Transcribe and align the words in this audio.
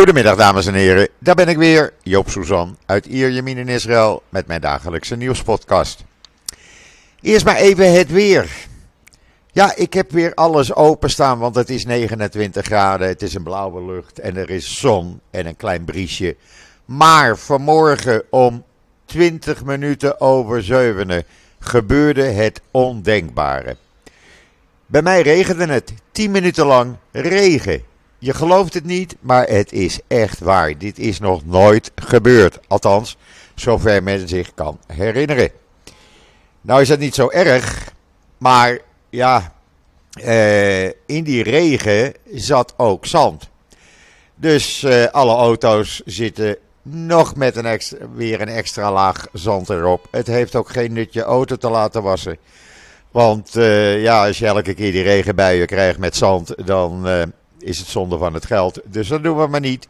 Goedemiddag 0.00 0.36
dames 0.36 0.66
en 0.66 0.74
heren, 0.74 1.08
daar 1.18 1.34
ben 1.34 1.48
ik 1.48 1.56
weer, 1.56 1.92
Joop 2.02 2.30
Suzan 2.30 2.76
uit 2.86 3.06
Ierjemien 3.06 3.58
in 3.58 3.68
Israël 3.68 4.22
met 4.28 4.46
mijn 4.46 4.60
dagelijkse 4.60 5.16
nieuwspodcast. 5.16 6.04
Eerst 7.20 7.44
maar 7.44 7.56
even 7.56 7.92
het 7.92 8.10
weer. 8.10 8.50
Ja, 9.52 9.76
ik 9.76 9.92
heb 9.92 10.10
weer 10.10 10.34
alles 10.34 10.74
openstaan, 10.74 11.38
want 11.38 11.54
het 11.54 11.70
is 11.70 11.84
29 11.84 12.64
graden, 12.64 13.08
het 13.08 13.22
is 13.22 13.34
een 13.34 13.42
blauwe 13.42 13.84
lucht 13.84 14.18
en 14.18 14.36
er 14.36 14.50
is 14.50 14.78
zon 14.78 15.20
en 15.30 15.46
een 15.46 15.56
klein 15.56 15.84
briesje. 15.84 16.36
Maar 16.84 17.38
vanmorgen 17.38 18.22
om 18.30 18.64
20 19.04 19.64
minuten 19.64 20.20
over 20.20 20.62
7 20.62 21.24
gebeurde 21.58 22.24
het 22.24 22.60
ondenkbare. 22.70 23.76
Bij 24.86 25.02
mij 25.02 25.22
regende 25.22 25.66
het 25.66 25.92
10 26.12 26.30
minuten 26.30 26.66
lang 26.66 26.96
regen. 27.12 27.88
Je 28.22 28.34
gelooft 28.34 28.74
het 28.74 28.84
niet, 28.84 29.16
maar 29.20 29.46
het 29.48 29.72
is 29.72 29.98
echt 30.08 30.38
waar. 30.38 30.78
Dit 30.78 30.98
is 30.98 31.18
nog 31.18 31.46
nooit 31.46 31.92
gebeurd. 31.94 32.58
Althans, 32.68 33.16
zover 33.54 34.02
men 34.02 34.28
zich 34.28 34.54
kan 34.54 34.78
herinneren. 34.86 35.50
Nou 36.60 36.80
is 36.80 36.88
dat 36.88 36.98
niet 36.98 37.14
zo 37.14 37.30
erg, 37.30 37.92
maar 38.38 38.78
ja, 39.10 39.52
eh, 40.10 40.86
in 40.86 41.24
die 41.24 41.42
regen 41.42 42.14
zat 42.34 42.74
ook 42.76 43.06
zand. 43.06 43.48
Dus 44.34 44.82
eh, 44.82 45.04
alle 45.06 45.34
auto's 45.34 46.02
zitten 46.04 46.56
nog 46.82 47.36
met 47.36 47.56
een 47.56 47.66
extra, 47.66 47.98
weer 48.14 48.40
een 48.40 48.48
extra 48.48 48.92
laag 48.92 49.26
zand 49.32 49.70
erop. 49.70 50.06
Het 50.10 50.26
heeft 50.26 50.56
ook 50.56 50.68
geen 50.68 50.92
nut 50.92 51.12
je 51.12 51.22
auto 51.22 51.56
te 51.56 51.70
laten 51.70 52.02
wassen. 52.02 52.38
Want 53.10 53.56
uh, 53.56 54.02
ja, 54.02 54.26
als 54.26 54.38
je 54.38 54.46
elke 54.46 54.74
keer 54.74 54.92
die 54.92 55.02
regenbuien 55.02 55.66
krijgt 55.66 55.98
met 55.98 56.16
zand, 56.16 56.66
dan 56.66 57.06
is 57.64 57.78
het 57.78 57.88
zonde 57.88 58.18
van 58.18 58.34
het 58.34 58.46
geld. 58.46 58.80
Dus 58.84 59.08
dat 59.08 59.22
doen 59.22 59.38
we 59.38 59.46
maar 59.46 59.60
niet. 59.60 59.88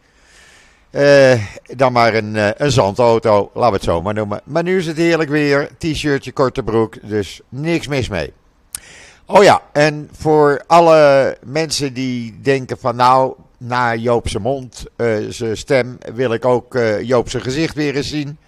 Uh, 0.91 1.45
dan 1.77 1.93
maar 1.93 2.15
een, 2.15 2.63
een 2.65 2.71
zandauto, 2.71 3.51
laten 3.55 3.71
we 3.71 3.77
het 3.77 3.85
zo 3.85 4.03
maar 4.03 4.15
noemen. 4.15 4.41
Maar 4.45 4.63
nu 4.63 4.79
is 4.79 4.87
het 4.87 4.97
heerlijk 4.97 5.31
weer, 5.31 5.71
t-shirtje, 5.79 6.33
korte 6.33 6.63
broek, 6.63 7.09
dus 7.09 7.41
niks 7.49 7.87
mis 7.87 8.09
mee. 8.09 8.33
Oh 9.27 9.43
ja, 9.43 9.63
en 9.73 10.09
voor 10.13 10.65
alle 10.67 11.37
mensen 11.45 11.95
die 11.95 12.41
denken 12.43 12.79
van 12.79 12.97
nou, 12.97 13.35
na 13.59 13.95
Joopse 13.95 14.41
mond, 14.41 14.85
zijn 15.29 15.57
stem, 15.57 15.99
wil 16.15 16.33
ik 16.33 16.45
ook 16.45 16.79
Joopse 17.03 17.41
gezicht 17.41 17.75
weer 17.75 17.97
eens 17.97 18.09
zien. 18.09 18.39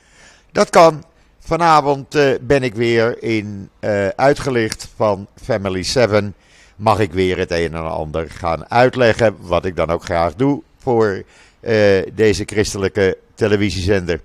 Dat 0.52 0.70
kan. 0.70 1.05
Vanavond 1.44 2.14
uh, 2.14 2.34
ben 2.41 2.62
ik 2.62 2.74
weer 2.74 3.22
in 3.22 3.70
uh, 3.80 4.08
uitgelicht 4.08 4.89
van 4.96 5.27
Family 5.42 5.83
7. 5.83 6.34
Mag 6.83 6.98
ik 6.98 7.12
weer 7.12 7.38
het 7.38 7.50
een 7.50 7.75
en 7.75 7.91
ander 7.91 8.30
gaan 8.30 8.70
uitleggen, 8.70 9.36
wat 9.41 9.64
ik 9.64 9.77
dan 9.77 9.91
ook 9.91 10.05
graag 10.05 10.34
doe 10.34 10.62
voor 10.78 11.22
uh, 11.61 12.02
deze 12.14 12.44
christelijke 12.44 13.19
televisiezender. 13.34 14.20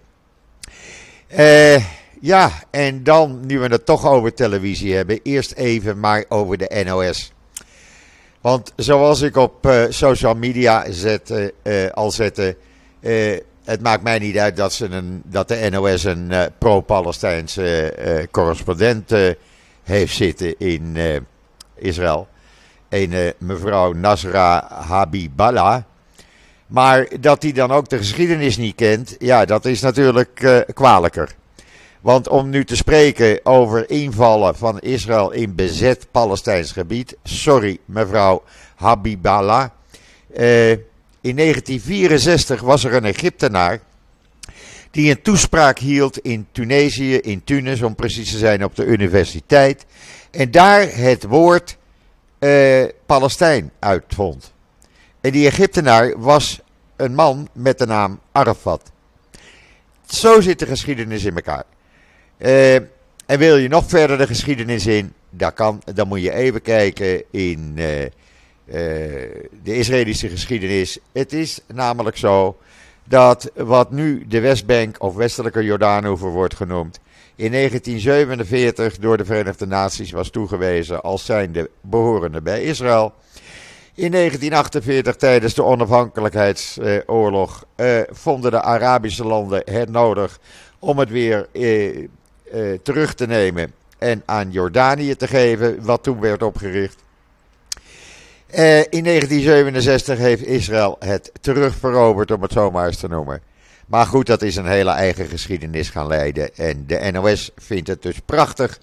ja, 2.22 2.52
en 2.70 3.04
dan, 3.04 3.46
nu 3.46 3.60
we 3.60 3.68
het 3.68 3.86
toch 3.86 4.06
over 4.06 4.34
televisie 4.34 4.96
hebben, 4.96 5.20
eerst 5.24 5.52
even 5.52 6.00
maar 6.00 6.26
over 6.28 6.58
de 6.58 6.84
NOS. 6.86 7.32
Want 8.42 8.74
zoals 8.76 9.22
ik 9.22 9.36
op 9.36 9.88
social 9.90 10.36
media 10.36 10.86
al 11.94 12.12
zette, 12.12 12.58
het 13.64 13.82
maakt 13.82 14.04
mij 14.04 14.20
niet 14.20 14.38
uit 14.38 14.56
dat, 14.56 14.74
ze 14.74 14.86
een, 14.86 15.22
dat 15.26 15.48
de 15.48 15.68
NOS 15.72 16.04
een 16.04 16.32
pro-Palestijnse 16.58 18.28
correspondent 18.32 19.12
heeft 19.84 20.16
zitten 20.16 20.60
in 20.60 20.98
Israël. 21.76 22.28
Een 22.90 23.34
mevrouw 23.38 23.94
Nasra 23.94 24.68
Habiballah. 24.88 25.84
Maar 26.68 27.08
dat 27.20 27.44
hij 27.44 27.52
dan 27.52 27.72
ook 27.72 27.90
de 27.90 27.98
geschiedenis 27.98 28.58
niet 28.58 28.76
kent, 28.76 29.16
ja, 29.20 29.46
dat 29.46 29.66
is 29.66 29.82
natuurlijk 29.82 30.64
kwalijker. 30.74 31.36
Want 32.02 32.28
om 32.28 32.50
nu 32.50 32.66
te 32.66 32.76
spreken 32.76 33.40
over 33.44 33.90
invallen 33.90 34.56
van 34.56 34.80
Israël 34.80 35.32
in 35.32 35.56
bezet 35.56 36.08
Palestijns 36.12 36.72
gebied, 36.72 37.16
sorry 37.24 37.78
mevrouw 37.86 38.44
Habiballah. 38.76 39.70
In 41.22 41.36
1964 41.36 42.62
was 42.62 42.84
er 42.84 42.94
een 42.94 43.06
Egyptenaar 43.06 43.80
die 44.92 45.10
een 45.10 45.22
toespraak 45.22 45.80
hield 45.80 46.18
in 46.18 46.48
Tunesië, 46.52 47.16
in 47.16 47.44
Tunis 47.44 47.82
om 47.82 47.96
precies 47.96 48.32
te 48.32 48.38
zijn 48.38 48.64
op 48.64 48.76
de 48.76 48.86
universiteit. 48.86 49.86
En 50.32 50.52
daar 50.52 50.96
het 50.96 51.24
woord 51.24 51.77
uh, 52.40 52.86
Palestijn 53.06 53.72
uitvond. 53.80 54.54
En 55.22 55.32
die 55.32 55.48
Egyptenaar 55.48 56.20
was 56.20 56.60
een 56.96 57.16
man 57.16 57.48
met 57.54 57.78
de 57.78 57.86
naam 57.86 58.20
Arafat. 58.32 58.92
Zo 60.06 60.42
zit 60.42 60.60
de 60.60 60.66
geschiedenis 60.66 61.24
in 61.24 61.36
elkaar. 61.36 61.64
Uh, 62.38 62.76
en 63.26 63.38
wil 63.38 63.58
je 63.58 63.68
nog 63.68 63.86
verder 63.88 64.18
de 64.18 64.28
geschiedenis 64.28 64.86
in, 64.86 65.14
dan, 65.30 65.54
kan, 65.54 65.82
dan 65.94 66.08
moet 66.08 66.22
je 66.22 66.34
even 66.34 66.62
kijken 66.62 67.24
in 67.32 67.74
uh, 67.76 67.86
de 68.66 69.76
Israëlische 69.76 70.30
geschiedenis. 70.30 71.00
Het 71.12 71.34
is 71.34 71.60
namelijk 71.68 72.18
zo 72.18 72.58
dat 73.04 73.52
wat 73.56 73.92
nu 73.92 74.28
de 74.28 74.40
Westbank 74.40 74.96
of 75.04 75.16
Westelijke 75.16 75.64
Jordaanoever 75.64 76.30
wordt 76.30 76.56
genoemd, 76.56 77.00
in 77.38 77.52
1947 77.52 78.98
door 78.98 79.18
de 79.18 79.26
Verenigde 79.26 79.68
Naties 79.68 80.12
was 80.12 80.30
toegewezen 80.30 81.02
als 81.02 81.26
zijnde 81.26 81.70
behorende 81.82 82.42
bij 82.42 82.64
Israël. 82.64 83.14
In 83.94 84.12
1948, 84.12 85.16
tijdens 85.16 85.54
de 85.54 85.64
onafhankelijkheidsoorlog, 85.64 87.66
uh, 87.76 88.00
vonden 88.10 88.52
de 88.52 88.62
Arabische 88.62 89.26
landen 89.26 89.62
het 89.66 89.90
nodig 89.90 90.40
om 90.80 91.00
het 91.00 91.10
weer 91.10 91.48
uh, 91.52 92.08
terug 92.84 93.14
te 93.14 93.28
nemen 93.28 93.74
en 93.98 94.24
aan 94.26 94.52
Jordanië 94.52 95.16
te 95.16 95.28
geven, 95.28 95.86
wat 95.86 96.04
toen 96.04 96.20
werd 96.20 96.44
opgericht. 96.44 97.04
Uh, 98.56 98.80
in 98.80 99.04
1967 99.04 100.18
heeft 100.18 100.46
Israël 100.46 100.96
het 101.00 101.32
terugveroverd, 101.42 102.32
om 102.32 102.42
het 102.42 102.52
zo 102.52 102.72
maar 102.72 102.88
eens 102.88 102.98
te 102.98 103.08
noemen. 103.08 103.42
Maar 103.88 104.06
goed, 104.06 104.26
dat 104.26 104.42
is 104.42 104.56
een 104.56 104.68
hele 104.68 104.92
eigen 104.92 105.26
geschiedenis 105.26 105.90
gaan 105.90 106.08
leiden. 106.08 106.56
En 106.56 106.88
de 106.88 107.12
NOS 107.12 107.52
vindt 107.56 107.88
het 107.88 108.02
dus 108.02 108.20
prachtig 108.26 108.80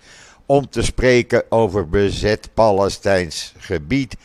om 0.47 0.69
te 0.69 0.83
spreken 0.83 1.45
over 1.49 1.89
bezet 1.89 2.51
Palestijns 2.55 3.55
gebied 3.59 4.17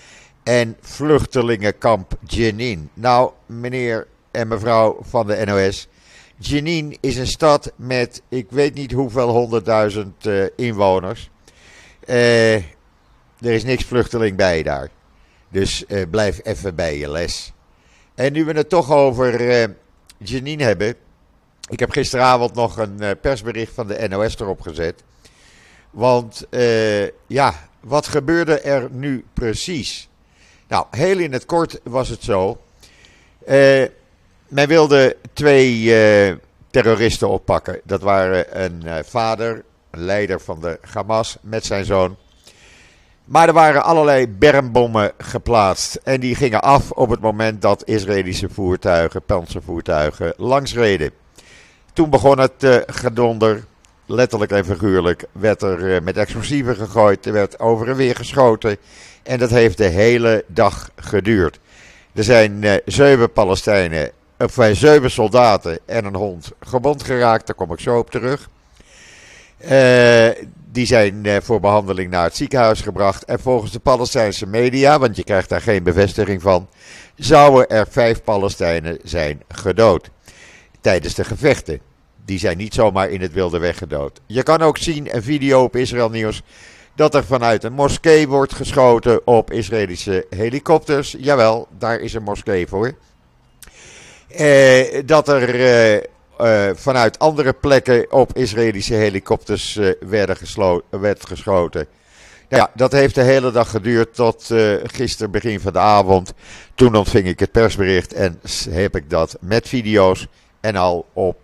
en 0.44 0.78
vluchtelingenkamp 0.82 2.14
Jenin. 2.26 2.90
Nou, 2.94 3.32
meneer 3.46 4.08
en 4.32 4.48
mevrouw 4.48 4.98
van 5.02 5.28
de 5.28 5.46
NOS, 5.46 5.88
Jenin 6.38 6.98
is 7.00 7.18
een 7.18 7.28
stad 7.28 7.72
met 7.76 8.22
ik 8.30 8.48
weet 8.50 8.74
niet 8.74 8.92
hoeveel 8.92 9.30
honderdduizend 9.30 10.26
uh, 10.26 10.46
inwoners. 10.56 11.30
Uh, 12.06 12.56
er 12.56 12.64
is 13.40 13.64
niks 13.64 13.84
vluchteling 13.84 14.38
bij 14.38 14.64
daar. 14.64 14.90
Dus 15.50 15.84
uh, 15.88 16.02
blijf 16.10 16.40
even 16.44 16.76
bij 16.76 16.98
je 16.98 17.10
les. 17.10 17.54
En 18.16 18.34
nu 18.34 18.46
we 18.46 18.54
het 18.54 18.70
toch 18.70 18.92
over 18.92 19.42
Janine 20.20 20.64
hebben. 20.64 20.96
Ik 21.70 21.80
heb 21.80 21.92
gisteravond 21.92 22.54
nog 22.54 22.78
een 22.78 22.98
uh, 23.00 23.10
persbericht 23.22 23.74
van 23.74 23.88
de 23.88 24.08
NOS 24.08 24.40
erop 24.40 24.62
gezet. 24.62 25.04
Want 25.92 26.48
ja, 27.28 27.54
wat 27.80 28.08
gebeurde 28.08 28.60
er 28.60 28.88
nu 28.92 29.26
precies? 29.34 30.10
Nou, 30.68 30.86
heel 30.92 31.18
in 31.18 31.34
het 31.34 31.46
kort 31.46 31.80
was 31.84 32.10
het 32.10 32.24
zo. 32.24 32.62
men 34.48 34.68
wilde 34.68 35.18
twee 35.34 35.94
terroristen 36.70 37.30
oppakken. 37.30 37.82
Dat 37.84 38.02
waren 38.02 38.64
een 38.64 39.06
vader, 39.06 39.64
een 39.92 40.04
leider 40.04 40.42
van 40.42 40.62
de 40.62 40.80
Hamas 40.94 41.38
met 41.42 41.66
zijn 41.66 41.86
zoon. 41.86 42.18
Maar 43.30 43.48
er 43.48 43.54
waren 43.54 43.84
allerlei 43.84 44.28
bermbommen 44.28 45.12
geplaatst. 45.18 45.96
En 46.04 46.20
die 46.20 46.36
gingen 46.36 46.62
af 46.62 46.92
op 46.92 47.10
het 47.10 47.20
moment 47.20 47.62
dat 47.62 47.84
Israëlische 47.86 48.50
voertuigen, 48.50 49.22
panzervoertuigen, 49.22 50.34
langsreden. 50.38 51.12
Toen 51.94 52.10
begon 52.10 52.40
het 52.40 52.64
uh, 52.64 52.76
gedonder, 52.86 53.64
letterlijk 54.06 54.52
en 54.52 54.66
figuurlijk, 54.66 55.26
werd 55.32 55.62
er 55.62 55.80
uh, 55.80 56.02
met 56.02 56.18
explosieven 56.18 56.76
gegooid, 56.76 57.26
er 57.26 57.34
werd 57.34 57.60
over 57.60 57.90
en 57.90 57.96
weer 57.96 58.16
geschoten. 58.16 58.78
En 59.24 59.40
dat 59.40 59.50
heeft 59.50 59.78
de 59.78 59.88
hele 59.88 60.44
dag 60.48 60.90
geduurd. 60.96 61.60
Er 62.14 62.24
zijn 62.24 62.64
uh, 62.64 62.74
zeven 62.86 63.32
Palestijnen, 63.32 64.12
of 64.38 64.58
zeven 64.72 65.12
soldaten 65.12 65.80
en 65.86 66.06
een 66.06 66.16
hond 66.16 66.52
gewond 66.60 67.04
geraakt, 67.04 67.48
daar 67.48 67.56
kom 67.56 67.72
ik 67.72 67.80
zo 67.80 67.98
op 67.98 68.12
terug. 68.12 68.50
Die 70.80 70.88
zijn 70.88 71.26
eh, 71.26 71.38
voor 71.42 71.60
behandeling 71.60 72.12
naar 72.12 72.24
het 72.24 72.36
ziekenhuis 72.36 72.82
gebracht. 72.82 73.26
En 73.26 73.40
volgens 73.40 73.72
de 73.72 73.80
Palestijnse 73.80 74.46
media, 74.46 75.00
want 75.00 75.16
je 75.16 75.24
krijgt 75.24 75.50
daar 75.50 75.62
geen 75.62 75.84
bevestiging 75.84 76.42
van, 76.42 76.70
zouden 77.16 77.70
er 77.70 77.88
vijf 77.90 78.24
Palestijnen 78.24 79.00
zijn 79.04 79.42
gedood. 79.48 80.10
Tijdens 80.82 81.14
de 81.14 81.24
gevechten. 81.24 81.80
Die 82.26 82.40
zijn 82.40 82.58
niet 82.58 82.74
zomaar 82.74 83.10
in 83.10 83.22
het 83.22 83.34
wilde 83.34 83.58
weg 83.58 83.78
gedood. 83.78 84.22
Je 84.26 84.44
kan 84.44 84.62
ook 84.62 84.78
zien, 84.78 85.16
een 85.16 85.24
video 85.24 85.64
op 85.64 85.76
Israël 85.76 86.10
Nieuws, 86.10 86.42
dat 86.96 87.16
er 87.16 87.26
vanuit 87.26 87.64
een 87.64 87.74
moskee 87.74 88.28
wordt 88.28 88.54
geschoten 88.54 89.28
op 89.28 89.52
Israëlische 89.52 90.26
helikopters. 90.30 91.16
Jawel, 91.18 91.68
daar 91.78 92.00
is 92.00 92.14
een 92.14 92.24
moskee 92.24 92.68
voor. 92.68 92.94
Eh, 94.28 95.02
dat 95.06 95.28
er 95.28 95.56
eh, 95.56 96.04
eh, 96.40 96.70
vanuit 96.74 97.20
andere 97.20 97.54
plekken 97.54 98.12
op 98.12 98.38
Israëlische 98.38 98.94
helikopters 98.94 99.78
eh, 99.78 99.90
werden 100.00 100.38
werd 100.90 101.26
geschoten. 101.26 101.88
Nou 102.50 102.64
ja, 102.64 102.72
dat 102.76 102.92
heeft 102.92 103.16
de 103.16 103.22
hele 103.22 103.52
dag 103.52 103.70
geduurd 103.70 104.16
tot 104.16 104.50
uh, 104.50 104.76
gisteren 104.84 105.32
begin 105.32 105.60
van 105.60 105.74
de 105.74 105.80
avond. 105.80 106.34
Toen 106.76 106.96
ontving 106.96 107.28
ik 107.28 107.40
het 107.40 107.52
persbericht 107.52 108.14
en 108.14 108.42
heb 108.70 108.96
ik 108.96 109.10
dat 109.10 109.38
met 109.40 109.68
video's 109.68 110.28
en 110.60 110.76
al 110.76 111.06
op 111.14 111.40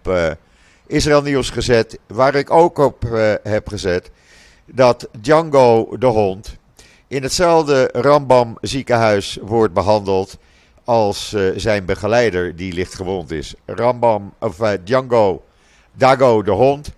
Israël 0.88 1.22
Nieuws 1.22 1.50
gezet. 1.50 2.00
Waar 2.08 2.36
ik 2.36 2.52
ook 2.52 2.78
op 2.78 3.04
heb 3.44 3.68
gezet 3.68 4.12
dat 4.66 5.08
Django 5.22 5.98
de 5.98 6.06
hond 6.06 6.58
in 7.08 7.24
hetzelfde 7.24 7.90
Rambam 7.92 8.58
ziekenhuis 8.62 9.38
wordt 9.42 9.74
behandeld 9.74 10.38
als 10.86 11.36
zijn 11.56 11.86
begeleider 11.86 12.56
die 12.56 12.74
licht 12.74 12.96
gewond 12.96 13.32
is. 13.32 13.54
Rambam, 13.66 14.34
of 14.40 14.58
Django, 14.84 15.44
Dago 15.94 16.44
de 16.44 16.52
hond, 16.52 16.92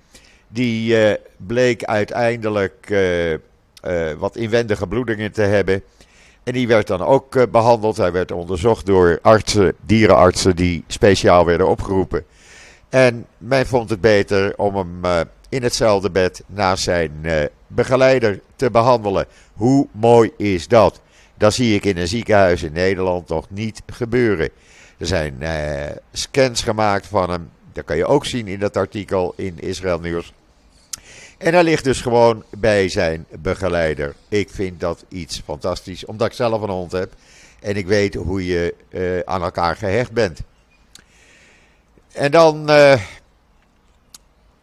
die 0.48 1.18
bleek 1.38 1.84
uiteindelijk 1.84 2.96
wat 4.18 4.36
inwendige 4.36 4.88
bloedingen 4.88 5.32
te 5.32 5.42
hebben. 5.42 5.84
En 6.44 6.54
die 6.54 6.68
werd 6.68 6.88
dan 6.88 7.02
ook 7.02 7.52
behandeld. 7.52 7.98
Hij 7.98 8.12
werd 8.12 8.32
onderzocht 8.32 8.86
door 8.86 9.20
artsen, 9.22 9.76
dierenartsen 9.86 10.56
die 10.56 10.84
speciaal 10.88 11.46
werden 11.46 11.68
opgeroepen. 11.68 12.26
En 12.90 13.26
men 13.38 13.68
vond 13.68 13.90
het 13.90 14.02
beter 14.02 14.58
om 14.58 14.76
hem 14.76 15.26
in 15.50 15.64
hetzelfde 15.64 16.12
bed 16.12 16.44
naast 16.46 16.84
zijn 16.84 17.12
begeleider 17.68 18.42
te 18.56 18.72
behandelen. 18.72 19.26
Hoe 19.54 19.88
mooi 19.92 20.32
is 20.38 20.68
dat? 20.68 21.02
Dat 21.38 21.54
zie 21.54 21.76
ik 21.76 21.86
in 21.86 21.98
een 21.98 22.08
ziekenhuis 22.08 22.64
in 22.64 22.74
Nederland 22.74 23.28
nog 23.28 23.50
niet 23.50 23.82
gebeuren. 23.86 24.50
Er 24.98 25.06
zijn 25.06 25.38
scans 26.12 26.62
gemaakt 26.62 27.08
van 27.08 27.30
hem. 27.30 27.50
Dat 27.74 27.86
kan 27.86 27.98
je 27.98 28.06
ook 28.06 28.26
zien 28.26 28.48
in 28.48 28.60
dat 28.60 28.78
artikel 28.78 29.34
in 29.36 29.60
Israël 29.60 30.00
Nieuws. 30.00 30.34
En 31.38 31.54
hij 31.54 31.64
ligt 31.64 31.84
dus 31.84 32.02
gewoon 32.02 32.44
bij 32.50 32.90
zijn 32.90 33.26
begeleider. 33.40 34.16
Ik 34.30 34.50
vind 34.50 34.80
dat 34.80 35.06
iets 35.10 35.42
fantastisch, 35.46 36.06
omdat 36.06 36.28
ik 36.28 36.34
zelf 36.34 36.62
een 36.62 36.70
hond 36.70 36.92
heb. 36.92 37.14
En 37.60 37.76
ik 37.76 37.88
weet 37.88 38.14
hoe 38.14 38.46
je 38.46 38.76
uh, 38.90 39.20
aan 39.20 39.42
elkaar 39.42 39.76
gehecht 39.76 40.12
bent. 40.12 40.40
En 42.14 42.32
dan 42.32 42.72
uh, 42.72 43.02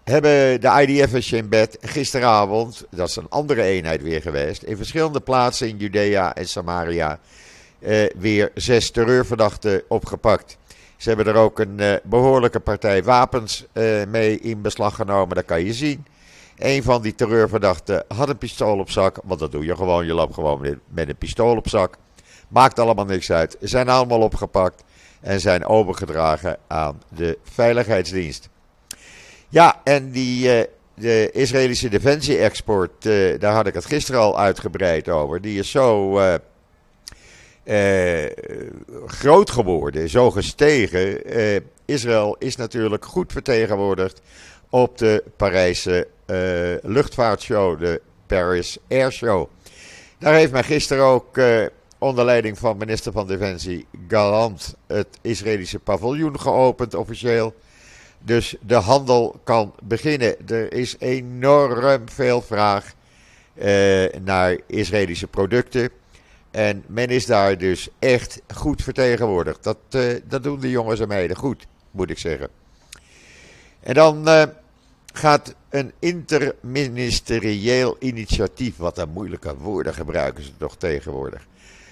hebben 0.04 0.60
de 0.60 0.86
IDF'ers 0.86 1.32
in 1.32 1.48
bed 1.48 1.78
gisteravond, 1.80 2.84
dat 2.90 3.08
is 3.08 3.16
een 3.16 3.28
andere 3.28 3.62
eenheid 3.62 4.02
weer 4.02 4.22
geweest, 4.22 4.62
in 4.62 4.76
verschillende 4.76 5.20
plaatsen 5.20 5.68
in 5.68 5.76
Judea 5.76 6.34
en 6.34 6.48
Samaria 6.48 7.18
uh, 7.78 8.04
weer 8.18 8.50
zes 8.54 8.90
terreurverdachten 8.90 9.82
opgepakt. 9.88 10.56
Ze 10.96 11.08
hebben 11.08 11.26
er 11.26 11.40
ook 11.40 11.58
een 11.58 12.00
behoorlijke 12.04 12.60
partij 12.60 13.02
wapens 13.02 13.66
mee 14.08 14.40
in 14.40 14.62
beslag 14.62 14.94
genomen, 14.94 15.36
dat 15.36 15.44
kan 15.44 15.64
je 15.64 15.72
zien. 15.72 16.06
Een 16.58 16.82
van 16.82 17.02
die 17.02 17.14
terreurverdachten 17.14 18.04
had 18.08 18.28
een 18.28 18.38
pistool 18.38 18.78
op 18.78 18.90
zak. 18.90 19.18
Want 19.24 19.40
dat 19.40 19.52
doe 19.52 19.64
je 19.64 19.76
gewoon. 19.76 20.06
Je 20.06 20.14
loopt 20.14 20.34
gewoon 20.34 20.78
met 20.88 21.08
een 21.08 21.16
pistool 21.16 21.56
op 21.56 21.68
zak. 21.68 21.96
Maakt 22.48 22.78
allemaal 22.78 23.04
niks 23.04 23.32
uit. 23.32 23.56
Zijn 23.60 23.88
allemaal 23.88 24.20
opgepakt. 24.20 24.84
En 25.20 25.40
zijn 25.40 25.66
overgedragen 25.66 26.58
aan 26.66 27.02
de 27.08 27.38
veiligheidsdienst. 27.42 28.48
Ja, 29.54 29.80
en 29.84 30.10
die, 30.10 30.58
uh, 30.58 30.62
de 30.94 31.30
Israëlische 31.32 31.88
defensie-export. 31.88 33.04
Uh, 33.04 33.38
daar 33.38 33.54
had 33.54 33.66
ik 33.66 33.74
het 33.74 33.84
gisteren 33.84 34.20
al 34.20 34.38
uitgebreid 34.38 35.08
over. 35.08 35.40
Die 35.40 35.58
is 35.58 35.70
zo. 35.70 36.18
Uh, 37.64 38.24
groot 39.06 39.50
geworden, 39.50 40.08
zo 40.08 40.30
gestegen. 40.30 41.22
Israël 41.84 42.36
is 42.38 42.56
natuurlijk 42.56 43.04
goed 43.04 43.32
vertegenwoordigd 43.32 44.20
op 44.70 44.98
de 44.98 45.24
Parijse 45.36 46.08
luchtvaartshow, 46.82 47.78
de 47.78 48.00
Paris 48.26 48.78
Air 48.88 49.12
Show. 49.12 49.48
Daar 50.18 50.34
heeft 50.34 50.52
men 50.52 50.64
gisteren 50.64 51.04
ook 51.04 51.40
onder 51.98 52.24
leiding 52.24 52.58
van 52.58 52.76
minister 52.76 53.12
van 53.12 53.26
Defensie 53.26 53.86
Galant 54.08 54.74
het 54.86 55.18
Israëlische 55.20 55.78
paviljoen 55.78 56.40
geopend 56.40 56.94
officieel. 56.94 57.54
Dus 58.24 58.54
de 58.60 58.74
handel 58.74 59.40
kan 59.44 59.74
beginnen. 59.82 60.48
Er 60.48 60.72
is 60.72 60.96
enorm 60.98 62.08
veel 62.08 62.42
vraag 62.42 62.92
uh, 63.54 63.64
naar 64.22 64.58
Israëlische 64.66 65.26
producten. 65.26 65.90
En 66.50 66.84
men 66.86 67.08
is 67.08 67.26
daar 67.26 67.58
dus 67.58 67.88
echt 67.98 68.42
goed 68.54 68.82
vertegenwoordigd. 68.82 69.62
Dat, 69.62 69.78
dat 70.24 70.42
doen 70.42 70.60
de 70.60 70.70
jongens 70.70 71.00
en 71.00 71.08
meiden 71.08 71.36
goed, 71.36 71.66
moet 71.90 72.10
ik 72.10 72.18
zeggen. 72.18 72.48
En 73.80 73.94
dan 73.94 74.28
gaat 75.12 75.54
een 75.70 75.92
interministerieel 75.98 77.96
initiatief, 77.98 78.76
wat 78.76 78.98
een 78.98 79.10
moeilijke 79.10 79.56
woorden 79.56 79.94
gebruiken 79.94 80.44
ze 80.44 80.50
toch 80.58 80.76
tegenwoordig, 80.76 81.46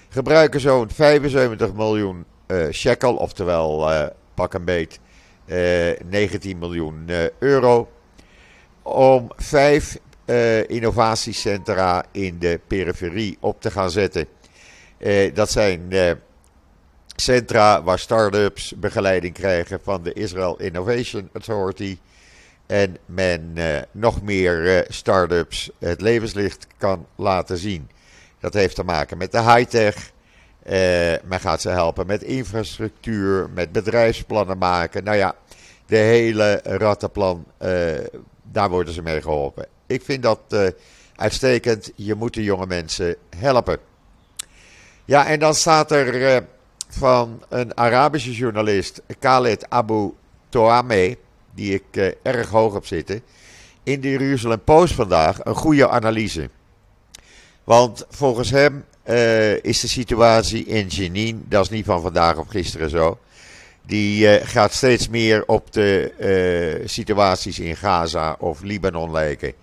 gebruiken 0.09 0.59
zo'n 0.59 0.89
75 0.89 1.73
miljoen 1.73 2.25
shekel, 2.71 3.15
oftewel 3.15 3.89
pak 4.33 4.53
een 4.53 4.65
beet 4.65 4.93
eh, 4.93 5.12
19 5.45 6.57
miljoen 6.57 7.09
euro, 7.39 7.91
om 8.81 9.31
vijf 9.35 9.97
innovatiecentra 10.67 12.05
in 12.11 12.39
de 12.39 12.59
periferie 12.67 13.37
op 13.39 13.61
te 13.61 13.71
gaan 13.71 13.91
zetten. 13.91 14.27
dat 15.33 15.51
zijn 15.51 15.93
centra 17.15 17.83
waar 17.83 17.99
start-ups 17.99 18.73
begeleiding 18.77 19.33
krijgen 19.33 19.79
van 19.83 20.03
de 20.03 20.13
Israel 20.13 20.59
Innovation 20.59 21.29
Authority 21.33 21.97
en 22.65 22.97
men 23.05 23.53
nog 23.91 24.21
meer 24.21 24.77
uh, 24.77 24.81
start-ups 24.87 25.69
het 25.79 26.01
levenslicht 26.01 26.67
kan 26.77 27.07
laten 27.15 27.57
zien. 27.57 27.89
Dat 28.39 28.53
heeft 28.53 28.75
te 28.75 28.83
maken 28.83 29.17
met 29.17 29.31
de 29.31 29.41
high-tech. 29.41 30.11
Uh, 30.65 30.71
men 31.23 31.39
gaat 31.39 31.61
ze 31.61 31.69
helpen 31.69 32.07
met 32.07 32.23
infrastructuur, 32.23 33.49
met 33.53 33.71
bedrijfsplannen 33.71 34.57
maken. 34.57 35.03
Nou 35.03 35.17
ja, 35.17 35.35
de 35.85 35.97
hele 35.97 36.59
rattenplan, 36.63 37.45
daar 38.51 38.69
worden 38.69 38.93
ze 38.93 39.01
mee 39.01 39.21
geholpen. 39.21 39.67
Ik 39.87 40.01
vind 40.03 40.23
dat 40.23 40.39
uitstekend. 41.15 41.91
Je 41.95 42.15
moet 42.15 42.33
de 42.33 42.43
jonge 42.43 42.65
mensen 42.65 43.15
helpen. 43.37 43.77
Ja, 45.05 45.27
en 45.27 45.39
dan 45.39 45.55
staat 45.55 45.91
er 45.91 46.43
van 46.89 47.43
een 47.49 47.77
Arabische 47.77 48.31
journalist, 48.31 49.01
Khaled 49.19 49.69
Abu 49.69 50.13
Toame 50.49 51.17
die 51.53 51.73
ik 51.73 52.15
erg 52.21 52.49
hoog 52.49 52.75
op 52.75 52.85
zitten, 52.85 53.21
in 53.83 54.01
de 54.01 54.09
Jeruzalem 54.09 54.63
Post 54.63 54.93
vandaag 54.93 55.45
een 55.45 55.55
goede 55.55 55.89
analyse. 55.89 56.49
Want 57.63 58.05
volgens 58.09 58.49
hem 58.49 58.85
uh, 59.05 59.63
is 59.63 59.79
de 59.79 59.87
situatie 59.87 60.65
in 60.65 60.87
Jenin, 60.87 61.45
dat 61.49 61.63
is 61.63 61.69
niet 61.69 61.85
van 61.85 62.01
vandaag 62.01 62.37
of 62.37 62.47
gisteren 62.47 62.89
zo, 62.89 63.17
die 63.85 64.25
uh, 64.25 64.47
gaat 64.47 64.73
steeds 64.73 65.09
meer 65.09 65.43
op 65.45 65.71
de 65.71 66.81
situaties 66.85 67.59
in 67.59 67.75
Gaza 67.75 68.35
of 68.39 68.61
Libanon 68.61 69.11
lijken. 69.11 69.53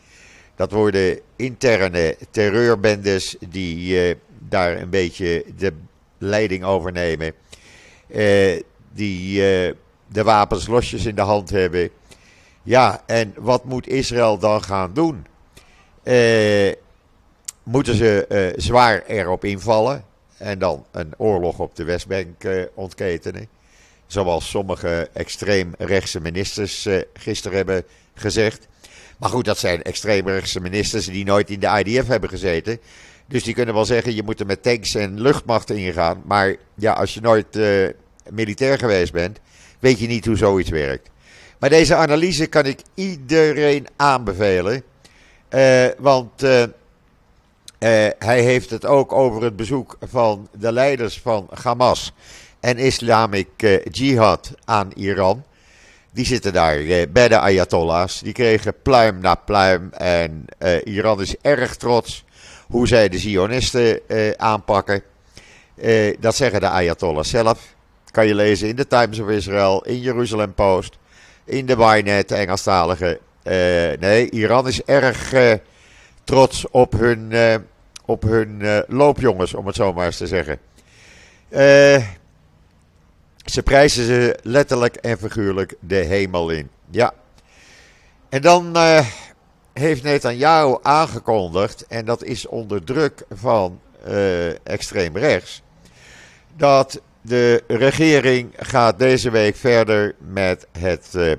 Dat 0.57 0.73
worden 0.73 1.21
interne 1.37 2.17
terreurbendes 2.31 3.37
die 3.49 4.17
daar 4.39 4.81
een 4.81 4.91
beetje 4.91 5.45
de 5.57 5.73
leiding 6.19 6.65
overnemen. 6.65 7.33
die 8.93 9.41
de 10.09 10.23
wapens 10.23 10.67
losjes 10.67 11.05
in 11.05 11.15
de 11.15 11.21
hand 11.21 11.51
hebben. 11.51 11.91
Ja, 12.63 13.03
en 13.07 13.35
wat 13.37 13.65
moet 13.65 13.89
Israël 13.89 14.39
dan 14.39 14.63
gaan 14.63 14.93
doen? 14.93 15.27
Moeten 17.62 17.95
ze 17.95 18.26
eh, 18.26 18.52
zwaar 18.57 19.02
erop 19.07 19.45
invallen 19.45 20.05
en 20.37 20.59
dan 20.59 20.85
een 20.90 21.14
oorlog 21.17 21.59
op 21.59 21.76
de 21.76 21.85
Westbank 21.85 22.45
eh, 22.45 22.62
ontketenen? 22.75 23.49
Zoals 24.07 24.50
sommige 24.50 25.09
extreemrechtse 25.12 26.21
ministers 26.21 26.87
eh, 26.87 27.00
gisteren 27.14 27.57
hebben 27.57 27.85
gezegd. 28.14 28.69
Maar 29.19 29.31
goed, 29.31 29.45
dat 29.45 29.59
zijn 29.59 29.83
extreemrechtse 29.83 30.61
ministers 30.61 31.07
die 31.07 31.25
nooit 31.25 31.50
in 31.50 31.61
de 31.61 31.83
IDF 31.85 32.07
hebben 32.07 32.29
gezeten. 32.29 32.79
Dus 33.26 33.43
die 33.43 33.55
kunnen 33.55 33.75
wel 33.75 33.85
zeggen, 33.85 34.14
je 34.14 34.23
moet 34.23 34.40
er 34.40 34.47
met 34.47 34.62
tanks 34.62 34.95
en 34.95 35.21
luchtmachten 35.21 35.76
ingaan. 35.76 36.23
Maar 36.25 36.57
ja, 36.75 36.93
als 36.93 37.14
je 37.14 37.21
nooit 37.21 37.57
uh, 37.57 37.88
militair 38.31 38.79
geweest 38.79 39.12
bent, 39.12 39.38
weet 39.79 39.99
je 39.99 40.07
niet 40.07 40.26
hoe 40.26 40.37
zoiets 40.37 40.71
werkt. 40.71 41.11
Maar 41.59 41.71
deze 41.71 41.95
analyse 41.95 42.47
kan 42.47 42.67
ik 42.67 42.81
iedereen 42.95 43.87
aanbevelen. 43.97 44.83
Uh, 45.55 45.87
want 45.99 46.43
uh, 46.43 46.61
uh, 46.61 46.67
hij 48.19 48.43
heeft 48.43 48.71
het 48.71 48.87
ook 48.87 49.13
over 49.13 49.43
het 49.43 49.57
bezoek 49.57 49.97
van 50.01 50.49
de 50.59 50.73
leiders 50.73 51.21
van 51.21 51.49
Hamas 51.63 52.13
en 52.61 52.79
Islamic 52.79 53.81
Jihad 53.91 54.53
aan 54.65 54.91
Iran. 54.95 55.45
Die 56.13 56.27
zitten 56.27 56.53
daar 56.53 56.79
bij 57.13 57.29
de 57.29 57.39
Ayatollahs. 57.39 58.21
Die 58.21 58.33
kregen 58.33 58.75
pluim 58.83 59.21
na 59.21 59.35
pluim. 59.35 59.91
En 59.93 60.45
Iran 60.85 61.21
is 61.21 61.37
erg 61.43 61.77
trots 61.77 62.25
hoe 62.67 62.89
zij 62.89 63.09
de 63.09 63.19
Zionisten 63.19 64.01
aanpakken. 64.37 65.03
dat 66.21 66.37
zeggen 66.37 66.61
de 66.61 66.69
Ayatollahs 66.69 67.31
zelf. 67.31 67.75
Kan 68.11 68.27
je 68.27 68.35
lezen 68.35 68.69
in 68.69 68.77
de 68.77 68.87
Times 68.87 69.19
of 69.19 69.29
Israel, 69.29 69.85
in 69.85 70.01
Jeruzalem 70.01 70.55
Post, 70.55 70.99
in 71.45 71.67
de 71.67 71.77
Ynet, 71.97 72.33
Engelstalige. 72.33 73.21
Nee, 74.01 74.31
Iran 74.31 74.69
is 74.69 74.83
erg 74.83 75.33
trots 76.25 76.67
op 76.71 76.93
hun, 76.93 77.33
op 78.11 78.23
hun 78.23 78.85
loopjongens, 78.88 79.55
om 79.55 79.67
het 79.67 79.76
zo 79.76 79.93
maar 79.93 80.07
eens 80.07 80.17
te 80.17 80.26
zeggen. 80.26 80.59
ze 83.45 83.62
prijzen 83.64 84.05
ze 84.05 84.38
letterlijk 84.43 84.97
en 84.97 85.19
figuurlijk 85.19 85.75
de 85.81 85.95
hemel 85.95 86.50
in. 86.50 86.71
Ja. 86.90 87.12
En 88.29 88.43
dan 88.43 88.76
heeft 89.73 90.02
Netanyahu 90.02 90.76
aangekondigd, 90.83 91.87
en 91.87 92.05
dat 92.05 92.25
is 92.25 92.47
onder 92.47 92.85
druk 92.85 93.25
van 93.31 93.81
extreem 94.62 95.17
rechts, 95.17 95.62
dat 96.57 97.00
de 97.21 97.62
regering 97.67 98.55
gaat 98.57 98.99
deze 98.99 99.31
week 99.31 99.57
verder 99.57 100.14
met 100.19 100.67
het 100.79 101.12
uh, 101.17 101.33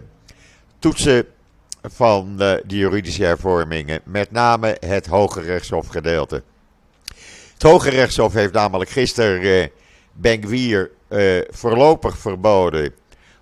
toetsen 0.80 1.26
van 1.82 2.32
uh, 2.32 2.38
de 2.38 2.78
juridische 2.78 3.24
hervormingen, 3.24 4.02
met 4.04 4.32
name 4.32 4.78
het 4.80 5.08
Hoge 5.08 5.42
Rechtshof 5.42 5.88
gedeelte. 5.88 6.44
Het 7.62 7.70
Hoge 7.70 7.90
Rechtshof 7.90 8.34
heeft 8.34 8.54
namelijk 8.54 8.90
gisteren 8.90 9.42
uh, 9.42 9.66
Ben 10.14 10.44
Gwier 10.44 10.92
voorlopig 11.50 12.18
verboden 12.18 12.94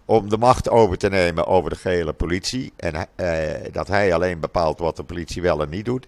om 0.05 0.29
de 0.29 0.37
macht 0.37 0.69
over 0.69 0.97
te 0.97 1.09
nemen 1.09 1.47
over 1.47 1.69
de 1.69 1.75
gehele 1.75 2.13
politie. 2.13 2.73
En 2.75 3.07
dat 3.71 3.87
hij 3.87 4.13
alleen 4.13 4.39
bepaalt 4.39 4.79
wat 4.79 4.95
de 4.95 5.03
politie 5.03 5.41
wel 5.41 5.61
en 5.61 5.69
niet 5.69 5.85
doet. 5.85 6.07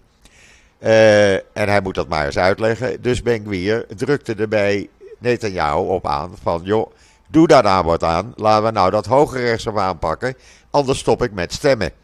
en 0.78 1.68
hij 1.68 1.80
moet 1.80 1.94
dat 1.94 2.08
maar 2.08 2.26
eens 2.26 2.38
uitleggen. 2.38 3.02
Dus 3.02 3.22
Ben 3.22 3.44
Gwier 3.44 3.86
drukte 3.96 4.34
erbij 4.34 4.88
Netanyahu 5.18 5.78
op 5.78 6.06
aan 6.06 6.30
van 6.42 6.60
joh, 6.64 6.92
doe 7.28 7.46
daar 7.46 7.62
nou 7.62 7.84
wat 7.84 8.02
aan. 8.02 8.32
Laten 8.36 8.64
we 8.64 8.70
nou 8.70 8.90
dat 8.90 9.06
hoge 9.06 9.38
rechtshof 9.38 9.76
aanpakken, 9.76 10.34
anders 10.70 10.98
stop 10.98 11.22
ik 11.22 11.32
met 11.32 11.52
stemmen. 11.52 12.01